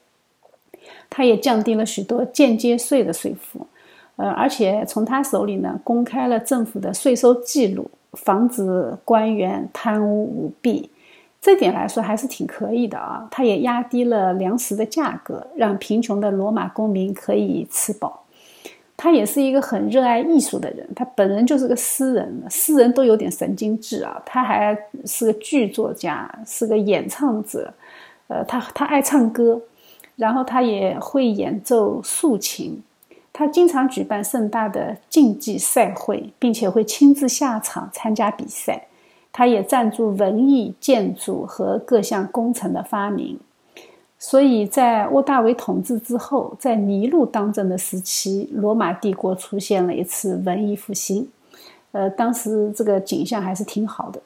[1.10, 3.68] 他也降低了许多间接税的税负，
[4.16, 7.92] 呃，而且从他手里呢，公开了政府的税收记录。
[8.14, 10.92] 防止官员贪污舞弊，
[11.42, 13.28] 这点来说还是挺可以的啊。
[13.32, 18.23] 他也压低了粮食的价格，让贫穷的罗马公民可以吃饱。
[18.96, 24.22] 他也是一个很热爱艺术的人，他本人就是个诗人，诗人都有点神经质啊。
[24.26, 27.74] 他还是个剧作家，是个演唱者，
[28.28, 29.60] 呃，他他爱唱歌，
[30.16, 32.82] 然后他也会演奏竖琴。
[33.34, 38.88] 他经常举办盛大的竞技赛会，并且会亲自下场参加比赛。
[39.32, 43.40] 他也赞助文艺、建筑和各项工程的发明。
[44.26, 51.28] 所以在沃大维统治之后，在尼禄当政的时期，罗马帝国出现了一次文艺复兴。
[51.92, 54.22] 呃，当时这个景象还是挺好的。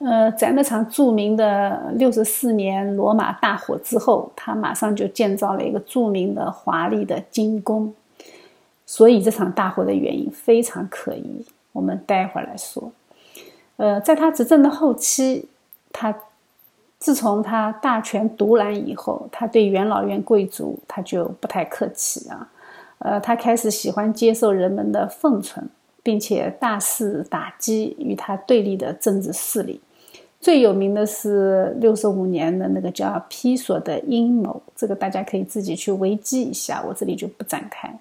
[0.00, 7.94] 呃，在那场著名的六十四年罗马大火之后，他马上就建造了一个著名的华丽的金宫。
[8.84, 12.90] 所以这场大火的原因非常可疑，我们待会儿来说。
[13.76, 15.48] 呃，在他执政的后期，
[15.92, 16.12] 他
[16.98, 22.48] 自从他大权独揽以后，他对元老院贵族他就不太客气啊。
[22.98, 25.68] 呃，他开始喜欢接受人们的奉承，
[26.02, 29.80] 并且大肆打击与他对立的政治势力。
[30.40, 37.92] 最有名的是六十五年的那个叫披索的阴谋，这个大家可以自己去维基一下，我这里就不展开。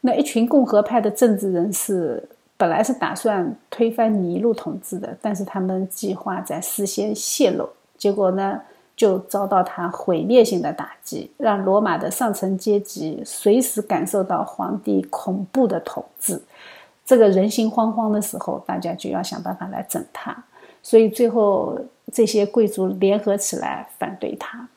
[0.00, 2.22] 那一群共和派的政治人士
[2.56, 8.60] 本来是打算推翻尼禄统治的，但是他们计划在事先泄露，结果呢
[8.94, 16.40] 就遭到他毁灭性的打击，让罗马的上层阶级随时感受到皇帝恐怖的统治。
[17.04, 20.44] 这个人心惶惶的时候，大家就要想办法来整他，
[20.82, 21.78] 所以最后
[22.12, 24.68] 这些贵族联合起来反对他。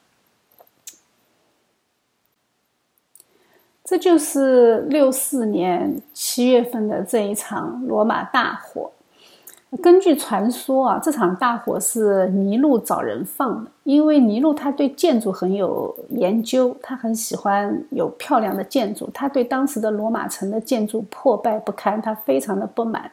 [3.83, 8.91] 这就是六四年七月份的这一场罗马大火。
[9.77, 23.11] 根据传说啊，这场大火是尼禄找人放的，因为尼禄他对建筑很有研究，他很喜欢有漂亮的建筑，他对当时的罗马城的建筑破败不堪，他非常的不满，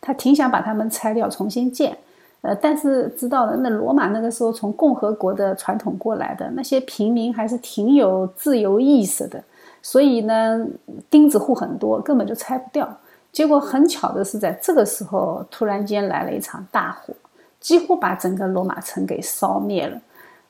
[0.00, 1.96] 他挺想把它们拆掉重新建。
[2.40, 9.42] 呃，但是知道的，那罗马那个时候从共和国的传统过来的那些平民还是挺有自由意识的。
[9.82, 10.66] 所以呢，
[11.10, 12.88] 钉子户很多，根本就拆不掉。
[13.32, 17.14] 结果很巧的是，在这个时候突然间来了一场大火，
[17.60, 20.00] 几乎把整个罗马城给烧灭了。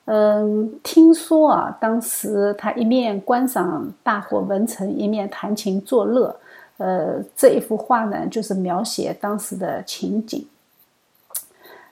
[0.05, 6.35] 嗯，听说啊，当时他一面观赏大火文成，一面弹琴作乐。
[6.77, 10.47] 呃，这一幅画呢，就是描写当时的情景。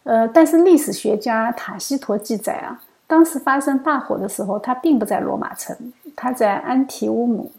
[0.03, 5.75] 呃，但是历史学家塔西佗记载啊，当时发生大火的时候，他并不在罗马城。
[6.15, 7.51] 他在安提乌姆，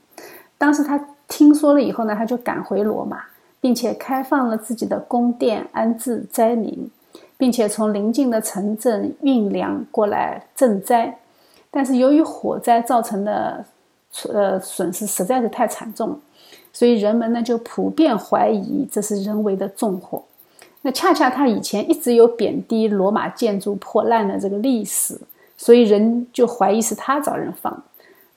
[0.57, 0.99] 当时他
[1.29, 3.23] 听说了以后呢，他就赶回罗马，
[3.61, 6.91] 并且开放了自己的宫殿，安置灾民，
[7.37, 11.19] 并且从邻近的城镇运粮过来赈灾。
[11.71, 13.65] 但是由于火灾造成的
[14.33, 16.19] 呃损失实在是太惨重，
[16.73, 20.23] 所以人们呢就普遍怀疑这是人为的纵火。
[20.81, 25.21] 那恰恰他以前一直有贬低罗马建筑破烂的这个历史，
[25.57, 27.83] 所以人就怀疑是他找人放的。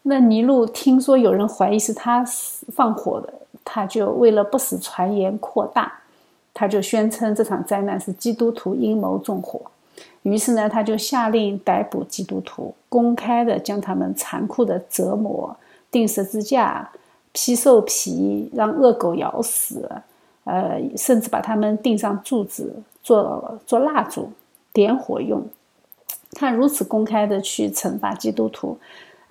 [0.03, 2.25] 那尼禄听说有人怀疑是他
[2.73, 3.33] 放火的，
[3.63, 6.01] 他就为了不使传言扩大，
[6.53, 9.61] 他就宣称这场灾难是基督徒阴谋纵火。
[10.23, 15.55] 于是呢，他就下令逮捕基督徒，公开的将他们残酷的折磨，
[15.89, 16.91] 钉十字架，
[17.31, 19.89] 披兽皮，让恶狗咬死。
[20.43, 22.73] 呃，甚至把他们钉上柱子，
[23.03, 24.31] 做做蜡烛，
[24.73, 25.43] 点火用。
[26.31, 28.75] 他如此公开的去惩罚基督徒，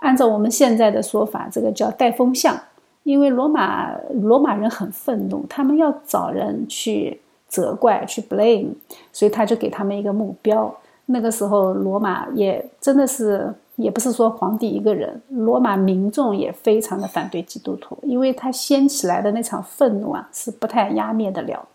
[0.01, 2.59] 按照我们现在的说法，这个叫带风向。
[3.05, 8.75] 因为罗马罗马人很愤怒，他们要找人去责怪，去 blame，
[9.13, 10.75] 所以他就给他们一个目标。
[11.07, 13.55] 那个时候，罗马也真的是。
[13.77, 21.67] 也不是说皇帝一个人，罗马民众也非常的反对基督徒，因为他掀起来的那场愤怒啊，是不太压灭得了。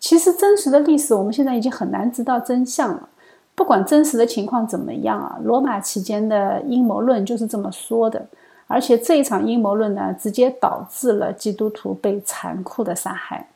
[0.00, 3.08] 其实真实的历史，我们现在已经很难知道真相了。
[3.54, 8.26] 不管真实的情况怎么样啊，罗马期间的阴谋论就是这么说的。
[8.66, 13.46] 而且这一场阴谋论呢，直接导致了基督徒被残酷的杀害。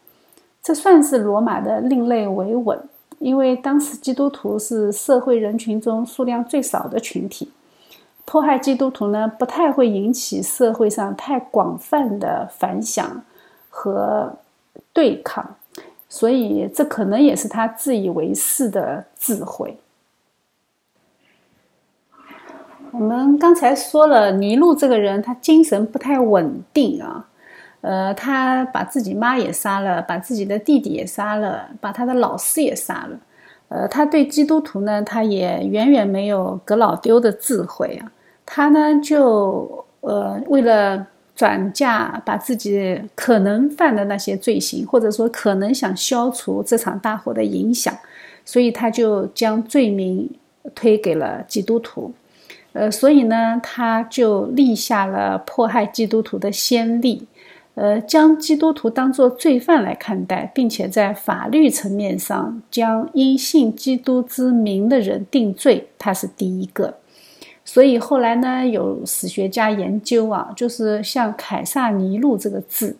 [0.62, 2.78] 这算是罗马的另类维稳。
[3.18, 7.51] 因为当时基督徒是社会人群中数量最少的群体，
[8.26, 13.22] 迫害基督徒呢不太会引起社会上太广泛的反响
[13.70, 14.30] 和
[14.92, 15.57] 对抗，
[16.11, 19.78] 所以这可能也是他自以为是的智慧。
[22.99, 27.28] 我们刚才说了，尼禄这个人他精神不太稳定啊。
[27.82, 33.18] 呃，他把自己妈也杀了，把自己的弟弟也杀了，把他的老师也杀了。
[33.68, 38.11] 呃，他对基督徒呢，他也远远没有格老丢的智慧啊。
[38.47, 47.94] 他呢，就呃，为了转嫁把自己可能犯的那些罪行，或者说可能想消除这场大火的影响，
[48.42, 50.30] 所以他就将罪名
[50.74, 52.11] 推给了基督徒。
[52.77, 57.27] 呃，所以呢，他就立下了迫害基督徒的先例。
[57.74, 66.95] 呃，将基督徒当作罪犯来看待，并且在法律层面上将因信基督之名的人定罪，他是第一个。
[67.66, 72.97] 所以后来呢，有史学家研究啊，就是像凯撒尼禄这个字，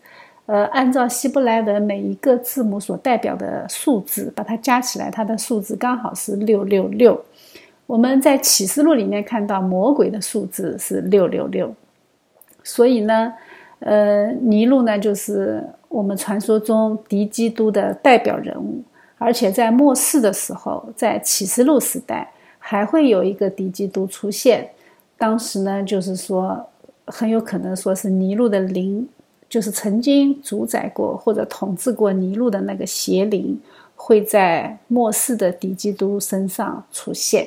[0.47, 7.19] 呃，按照希伯来文每一个字母所代表的数字，把它加起来，它的数字刚好是六六六。
[7.87, 11.75] 我们在启示录里面看到魔鬼的数字是六六六，
[12.63, 13.33] 所以呢。
[13.81, 18.83] 呃，尼禄呢，就是我们传说中敌基督的代表人物，
[19.19, 24.71] 而且在末世的时候，在启示录时代还会有一个敌基督出现。
[25.19, 26.67] 当时呢，就是说
[27.05, 29.07] 很有可能说是尼禄的灵，
[29.47, 33.61] 就是曾经主宰过或者统治过尼禄的那个邪灵，
[33.95, 37.47] 会在末世的敌基督身上出现。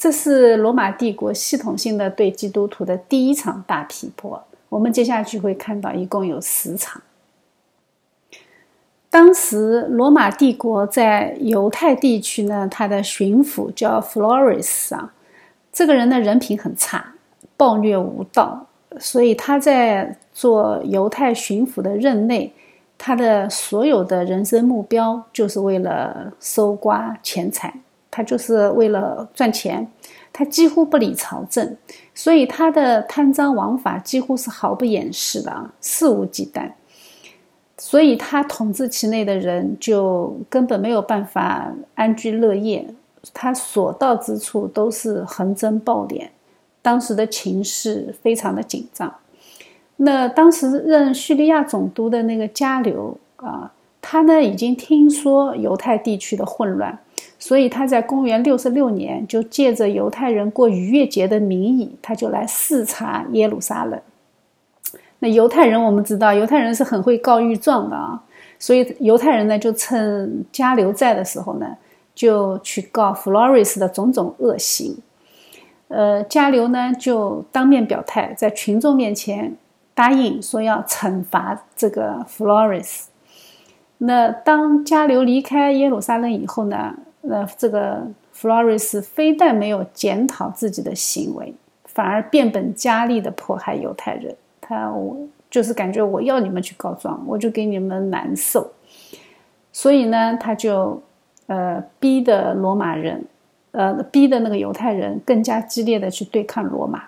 [0.00, 4.42] 这是罗马帝国系统性的对基督徒的第一场大批驳。
[4.70, 7.02] 我们接下去会看到，一共有十场。
[9.10, 15.12] 当时罗马帝国在犹太地区呢，他的巡抚叫 Florus 啊，
[15.70, 17.12] 这个人的人品很差，
[17.58, 22.54] 暴虐无道，所以他在做犹太巡抚的任内，
[22.96, 27.74] 他的所有的人生目标就是为了搜刮钱财，
[28.10, 29.90] 他就是为了赚钱。
[30.32, 31.76] 他几乎不理朝政，
[32.14, 36.70] 所以他的贪赃枉法几乎是毫不掩饰的啊，肆无忌惮。
[37.76, 42.86] 所以他统治其内的人就根本没有办法安居乐业，
[43.34, 46.28] 他所到之处都是横征暴敛。
[46.80, 49.12] 当时的情势非常的紧张。
[49.96, 56.96] 那当时任叙利亚总督的那个加流啊，他呢已经听说犹太地区的混乱。
[57.42, 63.98] 所以他在公元六十六年就借着犹太人过逾越节的名义，他就来视察耶路撒冷。
[65.20, 68.22] 那犹太人我们知道，犹太人是很会告御状的啊，
[68.58, 71.74] 所以犹太人呢就趁加流在的时候呢，
[72.14, 74.98] 就去告弗洛瑞斯的种种恶行。
[75.88, 79.56] 呃，加流呢就当面表态，在群众面前
[79.94, 83.08] 答应说要惩罚这个弗洛瑞斯。
[83.96, 86.96] 那当加流离开耶路撒冷以后呢？
[87.22, 91.54] 那这个弗洛瑞斯非但没有检讨自己的行为，
[91.84, 94.34] 反而变本加厉的迫害犹太人。
[94.60, 95.16] 他我
[95.50, 98.70] 就是感觉我要你们去告状，我就给你们难受。
[99.72, 101.02] 所以呢，他就
[101.46, 103.24] 呃逼的罗马人，
[103.72, 107.04] 呃逼的那个犹太人更加激烈的去对抗罗马。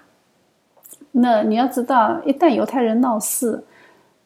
[1.13, 3.63] 那你要知道，一旦犹太人闹事，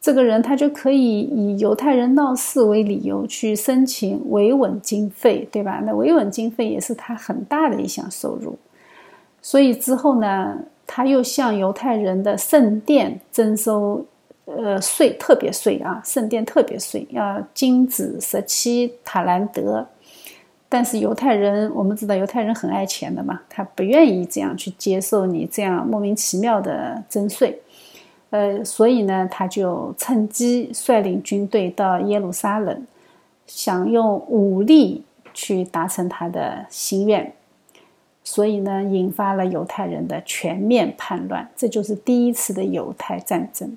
[0.07, 5.83] 这个人他就可以以犹太人闹事为理由去申请维稳经费，对吧？
[5.85, 8.57] 那维稳经费也是他很大的一项收入。
[9.43, 14.07] 所以之后呢，他又向犹太人的圣殿征收
[14.45, 19.85] 呃税，特别税啊，圣殿特别税要金子十七塔兰德。
[20.69, 27.61] 但是犹太人，我们知道犹太人很爱钱的嘛，他不愿意这样去接受你这样莫名其妙的征税。
[28.37, 32.87] 呃，所以呢，他就趁机率领军队到耶路撒冷，
[33.47, 37.33] 想用武力去达成他的心愿。
[38.23, 43.75] 所以呢，引发了犹太人的全面叛乱，这就是第一次的犹太战争。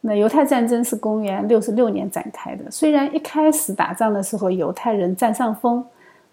[0.00, 2.68] 那犹太战争是公元六十六年展开的。
[2.68, 5.84] 虽然一开始打仗的时候犹太人占上风，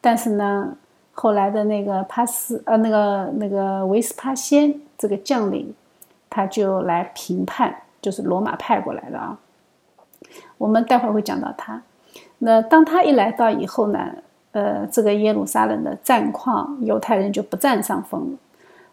[0.01, 0.75] 但是呢，
[1.11, 5.71] 后来的那个帕斯呃，那个那个维斯帕先这个将领。
[6.29, 9.37] 他就来评判，就是罗马派过来的啊。
[10.57, 11.81] 我们待会儿会讲到他。
[12.39, 14.07] 那当他一来到以后呢，
[14.51, 18.37] 呃，这个耶路撒冷的战况，犹太人就不占上风了。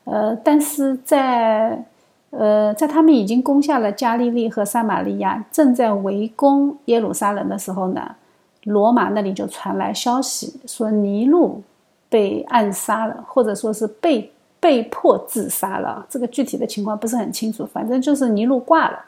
[0.05, 1.85] 呃，但是在
[2.31, 8.17] 呃，在他们已经攻下了加利利和撒玛利亚，正在围攻耶路撒冷的时候呢，
[8.65, 11.63] 罗马那里就传来消息，说尼禄
[12.09, 14.33] 被暗杀了，或者说是被。
[14.59, 18.99] 被迫自杀了，这个具体的情况不是很清楚，反正就是尼禄挂了，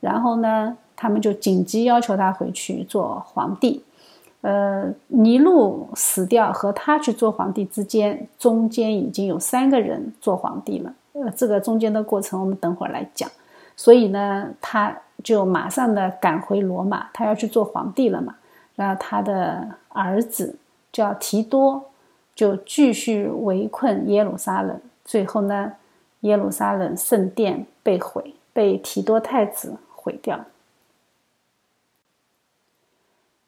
[0.00, 3.82] 然后呢，他们就紧急要求他回去做皇帝。
[4.42, 10.94] 呃，尼禄死掉和他去做皇帝之间，中间已经有三个人做皇帝了。
[11.14, 13.28] 呃，这个中间的过程我们等会儿来讲。
[13.74, 18.36] 所以呢，他就马上的赶回罗马，他要去做皇帝了嘛。
[18.76, 20.56] 然后他的儿子
[20.92, 21.84] 叫提多，
[22.36, 24.80] 就继续围困耶路撒冷。
[25.04, 25.72] 最后呢，
[26.20, 30.44] 耶路撒冷圣殿被毁，被提多太子毁掉。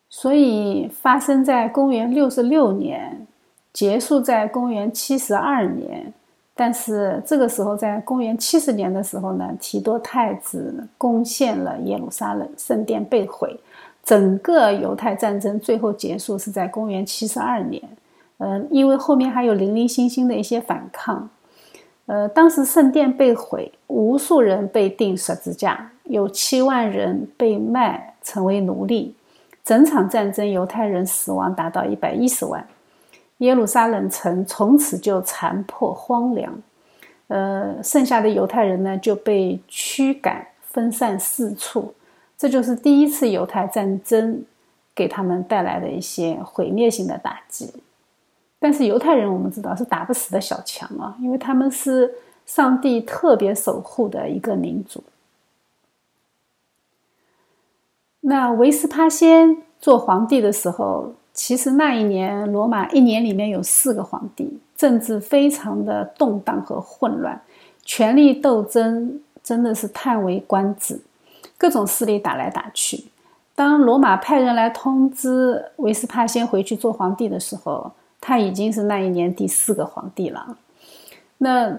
[0.08, 3.26] 所以发生在公元六十六年，
[3.72, 6.12] 结束在公元七十二年。
[6.54, 13.60] 但是这个时候，在公元七十年的时候呢，提多太子攻陷了耶路撒冷，圣殿被毁。
[14.02, 17.80] 整个犹太战争最后结束是在公元七十二年。
[18.38, 21.28] 嗯，因为后面还有零零星星的一些反抗。
[22.06, 29.14] 呃，当时圣殿被毁，无数人被钉十字架，有七万人被卖成为奴隶。
[29.62, 32.66] 整场战争，犹太人死亡达到一百一十万，
[33.38, 36.62] 耶路撒冷城从此就残破荒凉。
[37.26, 41.92] 呃，剩下的犹太人呢，就被驱赶分散四处。
[42.38, 44.42] 这就是第一次犹太战争
[44.94, 47.70] 给他们带来的一些毁灭性的打击。
[48.58, 52.12] 但是犹太人，我们知道是打不死的小强啊，因为他们是
[52.44, 55.02] 上帝特别守护的一个民族。
[58.20, 67.40] 那维斯帕先做皇帝的时候，其实那一年罗马一年里面有四个皇帝，政治非常的动荡和混乱，
[67.84, 71.00] 权力斗争真的是叹为观止，
[71.56, 73.04] 各种势力打来打去。
[73.54, 77.90] 当罗马派人来通知维斯帕先回去做皇帝的时候，
[78.20, 80.56] 他已经是那一年第四个皇帝了，
[81.38, 81.78] 那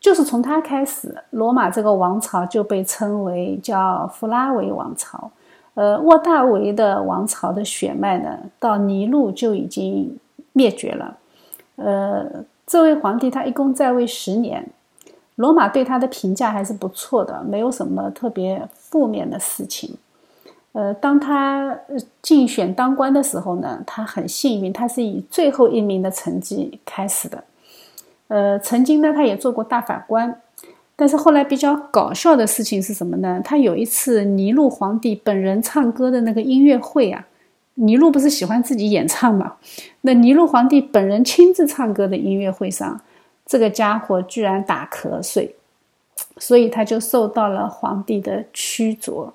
[0.00, 5.30] 就是从他开始，罗马这个王朝就被称为叫弗拉维王朝。
[5.74, 10.18] 呃，沃大维的王朝的血脉呢，到尼禄就已经
[10.52, 11.18] 灭绝了。
[11.76, 12.24] 呃，
[12.66, 14.66] 这位皇帝他一共在位十年，
[15.34, 19.96] 罗马对他的评价还是不错的，没有什么特别负面的事情。
[20.76, 21.74] 呃，当他
[22.20, 27.42] 竞选当官的时候呢，他很幸运，他是以最后一名的成绩开始的。
[28.28, 30.42] 呃，曾经呢，他也做过大法官，
[30.94, 33.40] 但是后来比较搞笑的事情是什么呢？
[33.42, 37.26] 他有一次尼禄皇帝本人唱歌的那个音乐会啊，
[37.76, 39.54] 尼禄不是喜欢自己演唱嘛？
[40.02, 43.00] 那尼禄皇帝本人亲自唱歌的音乐会上，
[43.46, 45.56] 这个家伙居然打瞌睡，
[46.36, 49.32] 所以他就受到了皇帝的驱逐。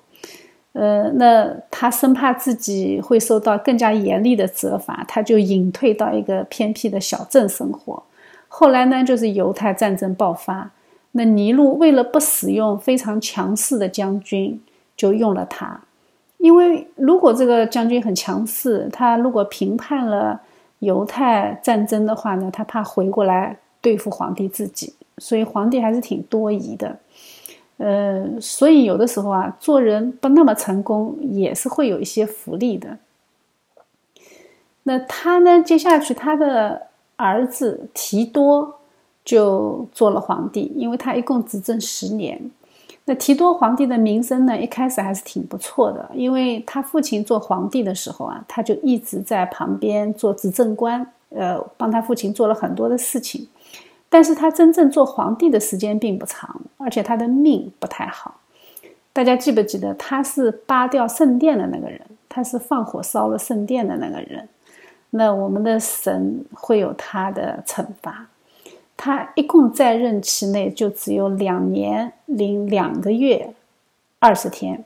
[0.72, 8.02] 呃，那他生怕自己会受到更加严厉的责罚，他就隐退到一个偏僻的小镇生活。
[8.48, 10.70] 后来呢，就是犹太战争爆发，
[11.12, 14.60] 那尼禄为了不使用非常强势的将军，
[14.96, 15.80] 就用了他。
[16.38, 20.40] 因为如果这个将军很强势，他如果平叛了
[20.78, 26.98] 犹太战争的话呢，他怕回过来对付皇帝自己，所以皇帝还是挺多疑的。
[27.82, 32.96] 呃，所以有的时候啊，做人不那么成功，也是会有一些福利的。
[34.84, 38.78] 那他呢，接下去他的儿子提多
[39.24, 42.50] 就做了皇帝，因为他一共执政十年。
[43.06, 53.48] 那提多皇帝的名声呢，一开始还是挺不错的，因为他父亲做皇帝的时候啊，他就一直在旁边做执政官，呃，帮他父亲做了很多的事情。
[54.12, 58.40] 但是他真正做皇帝的时间并不长，而且他的命不太好。
[59.10, 61.98] 大家记不记得他是扒掉圣殿的那个人？
[62.28, 64.46] 他是放火烧了圣殿的那个人。
[65.08, 68.26] 那我们的神会有他的惩罚。
[68.98, 73.54] 他一共在任期内就只有两年零两个月
[74.18, 74.84] 二十天，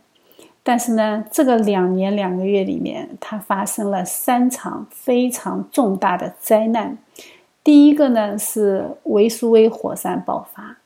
[0.62, 6.96] 但是呢，这个两年两个月里面，他发生了三场非常重大的灾难。
[7.66, 10.76] 第一个呢是维苏威火山爆发，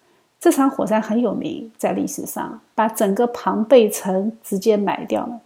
[0.40, 5.40] 这场火山很有名，在历史上把整个庞贝城直接埋掉了。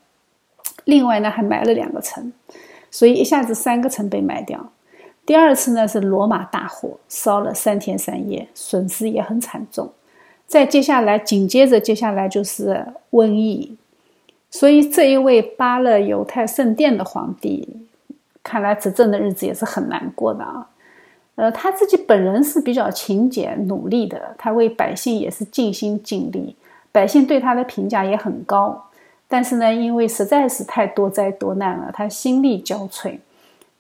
[0.84, 2.32] 另外呢，还埋了两个城，
[2.88, 4.70] 所以一下子三个城被埋掉。
[5.26, 9.90] 第二次呢是罗马大火，烧了三天三夜，损失也很惨重。
[10.46, 13.76] 再接下来，紧接着接下来就是瘟疫，
[14.52, 17.88] 所以这一位扒了犹太圣殿的皇帝，
[18.44, 20.68] 看来执政的日子也是很难过的啊。
[21.36, 26.54] 呃，他自己本人是比较勤俭努力的，他为百姓也是尽心尽力，
[26.92, 28.90] 百姓对他的评价也很高。
[29.26, 33.18] 但是呢，因为实在是太多灾多难了，他心力交瘁。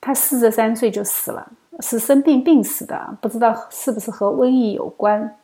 [0.00, 1.50] 他四十三岁就死了，
[1.80, 5.36] 是生病病死的，不知道是不是和瘟疫有关。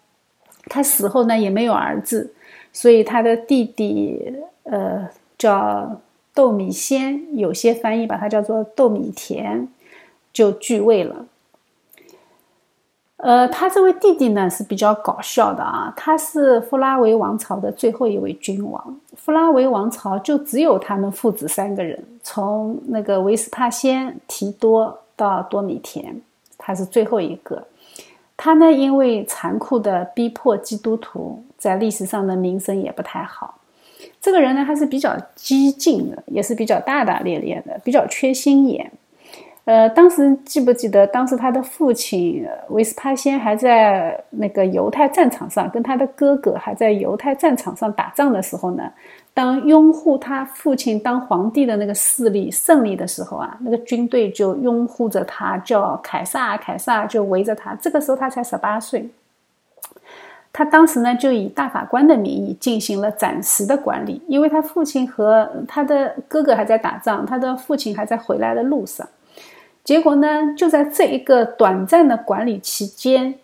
[0.67, 2.35] 他死后呢也没有儿子，
[2.73, 5.09] 所以他的弟弟呃
[5.39, 6.01] 叫
[6.35, 9.69] 窦米先，有些翻译把他叫做窦米田，
[10.33, 11.25] 就继位了。
[13.23, 18.99] 呃，他这位弟弟呢是比较搞笑的啊，他是弗拉维王朝的最后一位君王。
[19.14, 26.23] 弗拉维王朝就只有他们父子三个人，从那个维斯帕先、提多到多米田，
[26.57, 27.62] 他是最后一个。
[28.39, 33.57] 他呢，因为残酷的逼迫基督徒，在历史上的名声也不太好。
[34.18, 38.91] 这个人呢，他是比较激进的，也是比较大大咧咧的，比较缺心眼。
[39.71, 48.91] 呃，当时记不记得，当时他的父亲维斯帕先还在那个犹太战场上，跟他的哥哥还在犹太战场上打仗的时候呢，
[49.33, 57.73] 当拥护他父亲当皇帝的那个势力胜利的时候啊，那个军队就拥护着他，叫凯撒，凯撒就围着他。
[57.77, 59.09] 这个时候他才十八岁，
[60.53, 69.07] 他当时呢就以大法官的名义进行了暂时的管理，因为他父亲和他的哥哥还在打仗，他的父亲还在回来的路上。
[69.83, 73.35] 结果呢，就在这一个短暂的管理期间，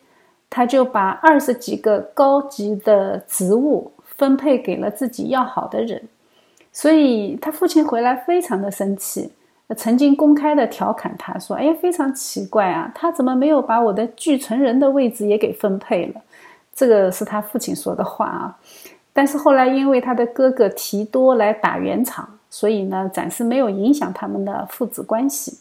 [0.48, 6.02] 他就把二十几个高级的职务分配给了自己要好的人，
[6.72, 9.32] 所以他父亲回来非常的生气，
[9.76, 16.20] 曾经公开的调侃他说：“哎，非常奇怪啊，他怎么没有把我的继承人的位置也给分配了？”
[16.74, 18.56] 这个是他父亲说的话啊。
[19.12, 25.58] 但是后来因为他的哥哥提多来打圆场，所以呢，暂时没有影响他们的父子关系。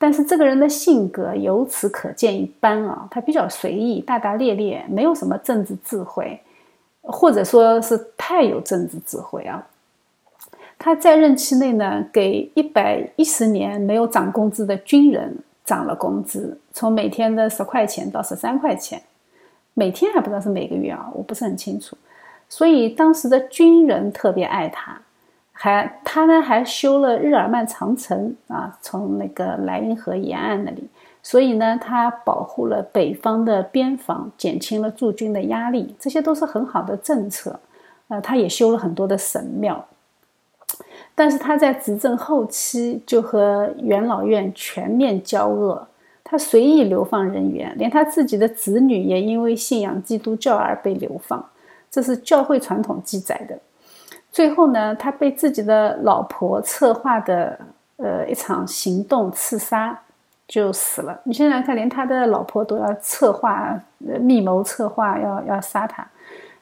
[0.00, 6.40] 但是这个人的性格由此可见一斑啊，他比较随意、大大咧咧，没有什么政治智慧，
[7.00, 9.66] 或者说是太有政治智慧啊。
[10.78, 19.02] 他在任期内呢，给一百一十年没有涨工资的军人涨了工资，从每天的十块钱到十三块钱，
[19.74, 21.96] 每天还不知道是每个月啊，我不是很清楚。
[22.48, 25.00] 所以当时的军人特别爱他。
[25.60, 30.88] 还他呢，还修了日耳曼长城啊，从那个莱茵河沿岸那里，
[31.20, 37.58] 所以呢，他保护了北方的边防，减轻了驻军的压力，这些都是很好的政策。
[38.06, 39.84] 呃，他也修了很多的神庙，
[41.16, 45.88] 但是他在执政后期就和元老院全面交恶，
[46.22, 51.44] 他随意流放人员，连他自己的子女也因为信仰基督教而被流放，
[51.90, 53.58] 这是教会传统记载的。
[54.30, 57.58] 最后呢，他被自己的老婆策划的
[57.96, 59.98] 呃一场行动刺杀，
[60.46, 61.18] 就死了。
[61.24, 66.06] 你现在看，连他的老婆都要策划、密谋策划要要杀他。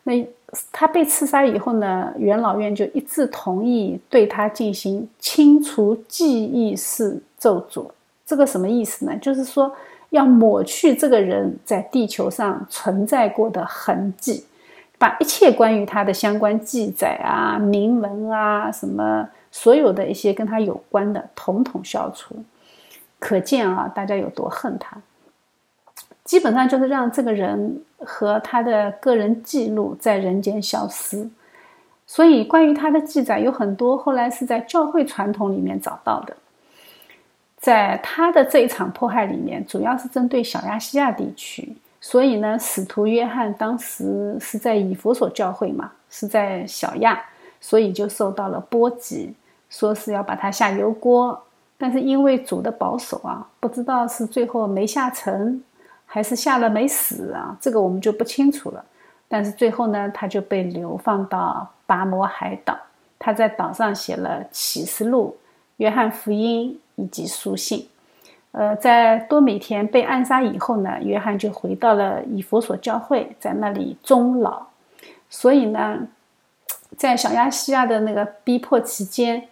[0.04, 0.26] 那
[0.72, 7.86] 他被刺杀以后呢，元老院就一致同意对他进行清除记忆式咒诅。
[8.24, 9.16] 这个什么意思呢？
[9.18, 9.70] 就是说
[10.10, 14.44] 要抹去这个人在地球上存在过的痕迹。
[14.99, 22.34] 把一切关于他的相关记载啊、铭文啊、什么所有的一些跟他有关的，统统消除。
[23.18, 24.97] 可见啊，大家有多恨他。
[26.24, 31.28] 基本上就是让这个人和他的个人记录在人间消失。
[32.07, 36.36] 所以，关于他的记载有很多，后来是在教会传统里面找到的。
[37.59, 41.74] 在他的这一场迫害里面，主要是针对小亚细亚地区。
[42.01, 47.20] 所以呢，使徒约翰当时是在以弗所教会嘛，是在小亚，
[47.61, 49.34] 所以就受到了波及，
[49.70, 51.42] 说是要把他下油锅。
[51.78, 55.62] 但是因为主的保守啊，不知道是最后没下成，
[56.07, 58.84] 还是下了没死啊，这个我们就不清楚了。
[59.28, 62.78] 但是最后呢，他就被流放到巴摩海岛，
[63.18, 65.36] 他在岛上写了启示录、
[65.78, 67.88] 约翰福音以及书信。
[68.59, 74.62] 呃，在多米田被暗杀以后呢，约翰就回到了以弗所教会，在那里终老。
[75.28, 76.09] 所以呢，
[76.96, 79.46] 在小亚细亚的那个逼迫期间，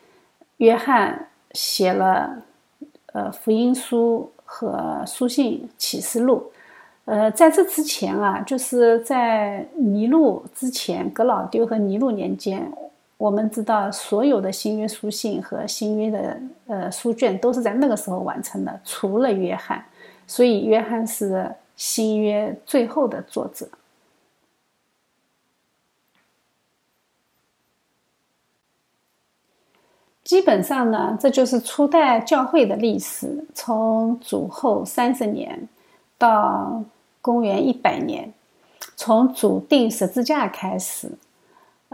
[0.56, 2.38] 约翰写了
[3.12, 6.50] 呃福音书和书信启示录。
[7.04, 12.72] 呃，在这之前啊，就是在尼禄之前，格老丢和尼禄年间。
[13.16, 19.84] 我们知道，所有的新约书信和新约的呃书卷都是在那个时候完成的，除了约翰，
[20.26, 23.68] 所以约翰是新约最后的作者。
[30.24, 35.68] 基本上呢，这就是初代教会的历史，从主后三十年
[36.16, 36.82] 到
[37.20, 38.32] 公元一百年，
[38.96, 41.10] 从主定十字架开始。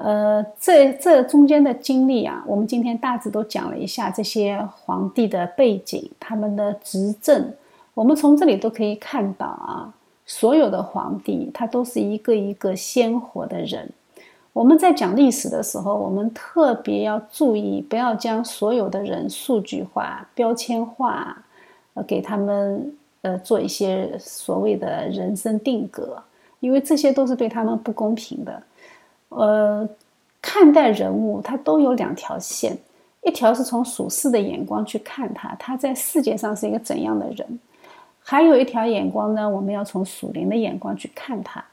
[0.03, 7.53] 呃，这这中间的经历啊，我们今天大致都讲了一下这些皇帝的背景，他们的执政。
[7.93, 9.93] 我们从这里都可以看到啊，
[10.25, 13.91] 所有的皇帝他都是一个一个鲜活的人。
[14.55, 21.37] 我们在讲历史的时候，我们特别要注意，不要将所有的人数据化、标签化，
[21.93, 26.23] 呃，给他们呃做一些所谓的人生定格，
[26.61, 28.63] 因为这些都是对他们不公平的。
[29.31, 29.89] 呃，
[30.43, 32.77] 看待人物，他都有两条线，
[33.23, 37.47] 一条是从属世的眼光去看他，他在世界上是一个怎样的人；
[38.23, 41.65] 还有一条眼光呢，我们要从属灵的眼光去看他。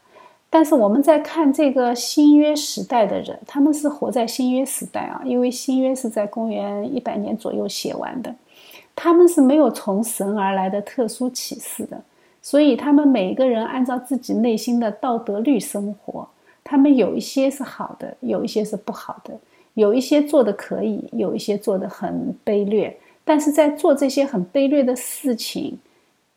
[0.50, 8.34] 但是我们在看这个新约时代的人，他们是活在新约时代啊，因为新约是在公元一百年左右写完的，
[8.94, 12.00] 他们是没有从神而来的特殊启示的，
[12.40, 16.26] 所以他们每个人按照自己内心的道德律生活。
[16.68, 19.32] 他们有一些是好的，有一些是不好的，
[19.72, 22.94] 有一些做的可以，有一些做的很卑劣。
[23.24, 25.78] 但是在做这些很卑劣的事情，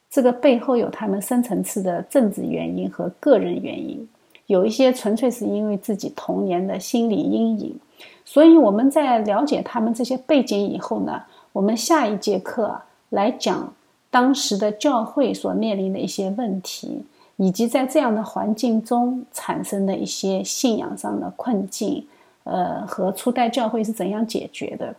[0.09, 4.07] 这个背后有他们深层次的政治原因和个人原因，
[4.45, 7.77] 有一些纯粹是因为自己童年的心理阴影。
[8.23, 11.21] 所以我们在了解他们这些背景以后呢，
[11.51, 13.73] 我们下一节课来讲
[14.09, 17.03] 当时的教会所面临的一些问题。
[17.41, 22.05] 以及在这样的环境中产生的一些信仰上的困境，
[22.43, 24.93] 呃，和初代教会是怎样解决的，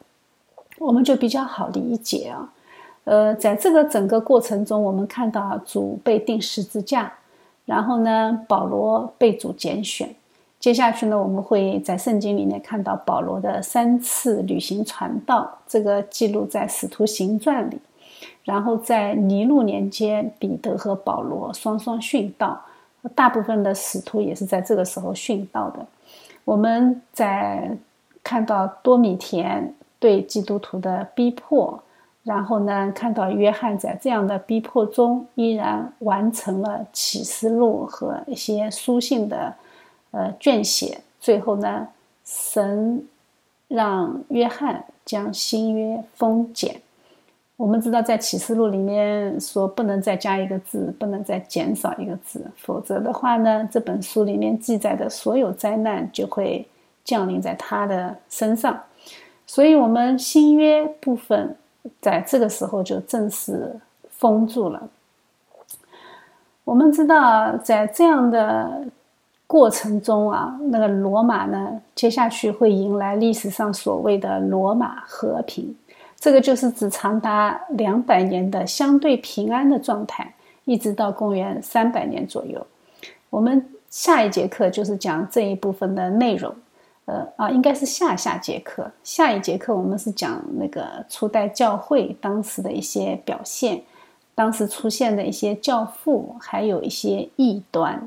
[0.81, 2.53] 我们就比较好理解啊。
[3.05, 7.13] 呃，在这个整个过程中，我们看到主被钉十字架，
[7.65, 10.13] 然后呢，保罗被主拣选。
[10.59, 17.79] 接下去呢，我们会在圣经里面看到保罗的三次旅行传道，这个记录在使徒行传里。
[18.45, 22.61] 然后在尼禄年间，彼得和保罗双双殉道，
[23.15, 25.87] 大部分的使徒也是在这个时候殉道的。
[26.45, 27.77] 我们在
[28.23, 31.83] 看到多米田对基督徒的逼迫，
[32.25, 39.55] 然后呢，看到约翰在这样的逼迫中依然完成了启示录和一些书信的
[40.11, 41.01] 呃撰写。
[41.21, 41.89] 最后呢，
[42.25, 43.07] 神
[43.69, 46.81] 让约翰将新约封简。
[47.63, 56.67] 我们知道，在启示录里面说不能再加一个字，不能再减少一个字，否则的话呢，这本书里面记载的所有灾难就会
[57.05, 58.77] 降临在他的身上。
[59.47, 61.55] 所以，我们新约部分
[62.01, 63.73] 在这个时候就正式
[64.11, 64.89] 封住了。
[66.65, 68.83] 我们知道，在这样的
[69.47, 75.73] 过程中啊，那个罗马呢，接下去会迎来历史上所谓的罗马和平。
[76.23, 80.33] 这个就是指长达两百年的相对平安的状态，
[80.65, 82.65] 一直到公元三百年左右。
[83.29, 86.55] 我们下一节课就是讲这一部分的内容，
[87.07, 88.89] 呃啊，应该是下下节课。
[89.03, 93.83] 下一节课我们是讲那个初代教会当时的一些表现，
[94.37, 98.07] 当时出现的一些教父，还有一些异端。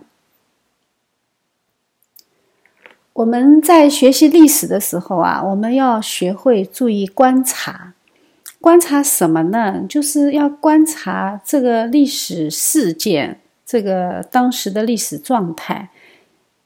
[3.11, 7.91] 我们在学习历史的时候啊，我们要学会注意观察。
[8.65, 9.85] 观察什么呢？
[9.87, 15.91] 就是要观察这个历史事件，这个当时的历史状态。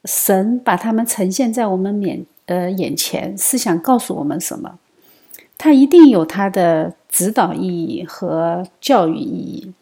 [0.06, 4.80] 神把他们呈现在我们面呃眼前，是想告诉我们什么？
[5.58, 9.74] 他一定有他的指导意义和教育意义。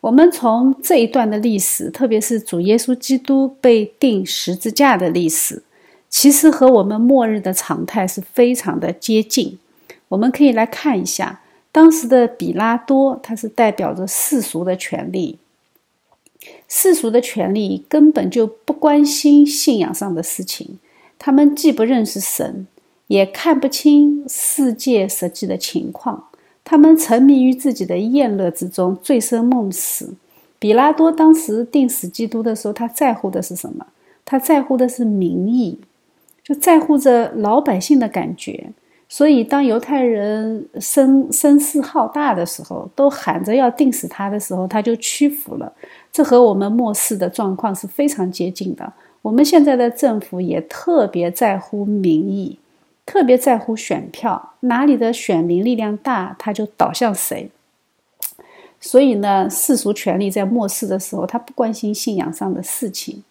[0.00, 5.62] 我们从这一段的历史，特别是主耶稣基督被钉十字架的历史，
[6.08, 9.58] 其实和我们末日的常态是非常的接近。
[10.08, 11.42] 我们可以来看一下，
[11.78, 15.38] 当时的比拉多，他是代表着世俗的权利。
[16.66, 20.80] 世俗的权利根本就不关心信仰上的事情，
[21.20, 22.66] 他们既不认识神，
[23.06, 26.24] 也看不清世界实际的情况。
[26.64, 30.14] 他们沉迷于自己的宴乐之中，醉生梦死。
[30.58, 33.86] 比拉多当时定死基督的时候，他在乎的是什么？
[34.24, 35.78] 他在乎的是民意，
[36.42, 38.72] 就在乎着老百姓的感觉。
[39.08, 45.72] 所以，当犹太人声声势浩大的时候，都喊着要定死他的时候，他就屈服了。
[46.12, 48.92] 这和我们末世的状况是非常接近的。
[49.22, 52.58] 我们现在的政府也特别在乎民意。
[53.06, 57.50] 特别在乎选票，哪里的选民力量大，他就倒向谁。
[58.78, 63.24] 所以呢，世俗权力在末世的时候，他不关心信仰上的事情。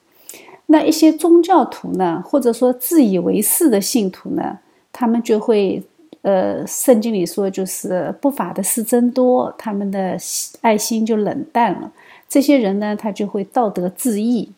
[0.65, 4.57] 那一些宗教徒呢，或者说自以为是的信徒呢，
[4.99, 5.83] 他们就会，
[6.23, 10.17] 呃，圣经里说就是不法的事增多，他们的
[10.61, 11.91] 爱心就冷淡了。
[12.27, 14.51] 这些人呢，他就会道德自义，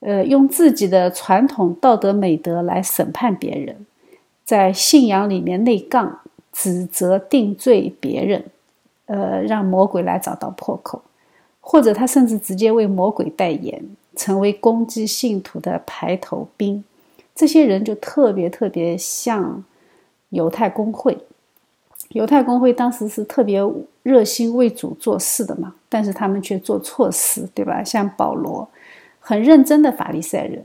[0.00, 3.86] 呃，用自己的传统道德美德来审判别人。
[4.44, 6.20] 在信仰里面内杠，
[6.52, 8.44] 指责定罪别人，
[9.06, 11.00] 呃，让魔鬼来找到破口，
[11.62, 13.82] 或者他甚至直接为魔鬼代言，
[14.14, 16.84] 成为攻击信徒的排头兵。
[17.36, 19.62] 这些人就特别特别像
[20.30, 21.16] 犹太公会。
[22.10, 23.60] 犹太公会当时是特别
[24.02, 27.82] 热心为主做事的嘛，但是他们却做错事，对吧？
[27.84, 28.66] 像保罗，
[29.20, 30.64] 很认真的法利赛人，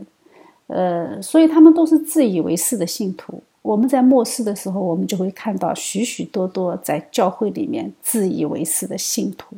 [0.67, 3.41] 呃，所以他们都是自以为是的信徒。
[3.63, 9.55] 我们在末世的时候，我们就会看到许许多多在教会里面自以为是的信徒。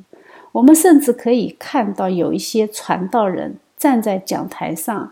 [0.53, 5.11] 我们甚至可以看到有一些传道人站在讲台上，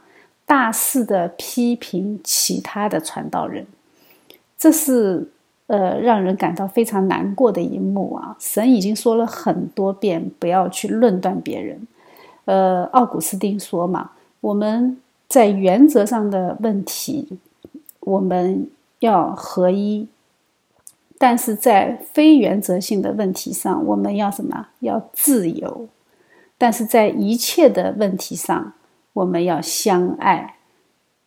[0.52, 3.66] 大肆的批评其他的传道人。
[4.58, 5.30] 这是
[5.68, 8.36] 呃让人感到非常难过的一幕啊！
[8.38, 11.88] 神已经说了很多遍，不要去论断别人。
[12.44, 14.98] 呃，奥古斯丁说嘛，我们
[15.30, 17.40] 在原则上的问题，
[18.02, 18.68] 我们。
[19.02, 20.08] 要合一，
[21.18, 24.68] 但是在非原则性的问题上，我们要什么？
[24.82, 25.88] 要自由。
[26.56, 28.74] 但是在一切的问题上，
[29.14, 30.56] 我们要相爱。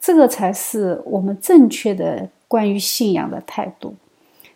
[0.01, 3.95] 这个才是我们正确的关于信仰的态度。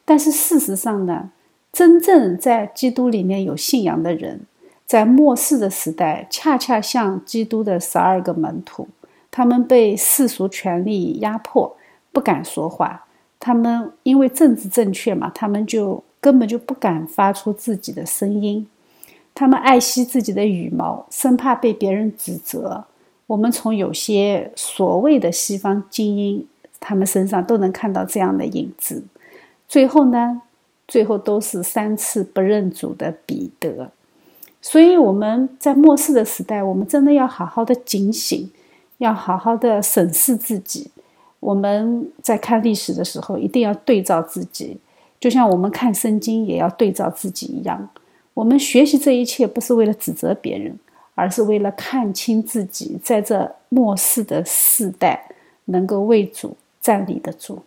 [0.04, 1.30] 但是事实上呢，
[1.72, 4.40] 真正在基督里面有信仰的人，
[4.86, 8.88] 在末世的时代，恰恰像基督的十二个门徒，
[9.30, 11.76] 他们被世俗权力压迫，
[12.12, 13.06] 不敢说话。
[13.40, 18.66] 他们因为政治正确嘛，他们就根本就不敢发出自己的声音。
[19.34, 22.84] 他们爱惜自己的羽毛，生怕被别人指责。
[23.28, 26.46] 我们从有些所谓的西方精英，
[26.80, 29.04] 他们身上都能看到这样的影子。
[29.68, 30.42] 最后呢，
[30.88, 33.90] 最后都是三次不认主的彼得。
[34.62, 38.50] 所以我们在末世的时代，我们真的要好好的警醒，
[38.96, 40.90] 要好好的审视自己。
[41.40, 44.78] 我们在看历史的时候，一定要对照自己，
[45.20, 47.88] 就像我们看圣经也要对照自己一样。
[48.34, 50.78] 我们学习这一切，不是为了指责别人，
[51.18, 55.20] 而是为了看清自己，在这末世的世代，
[55.64, 57.60] 能够为主站立得住。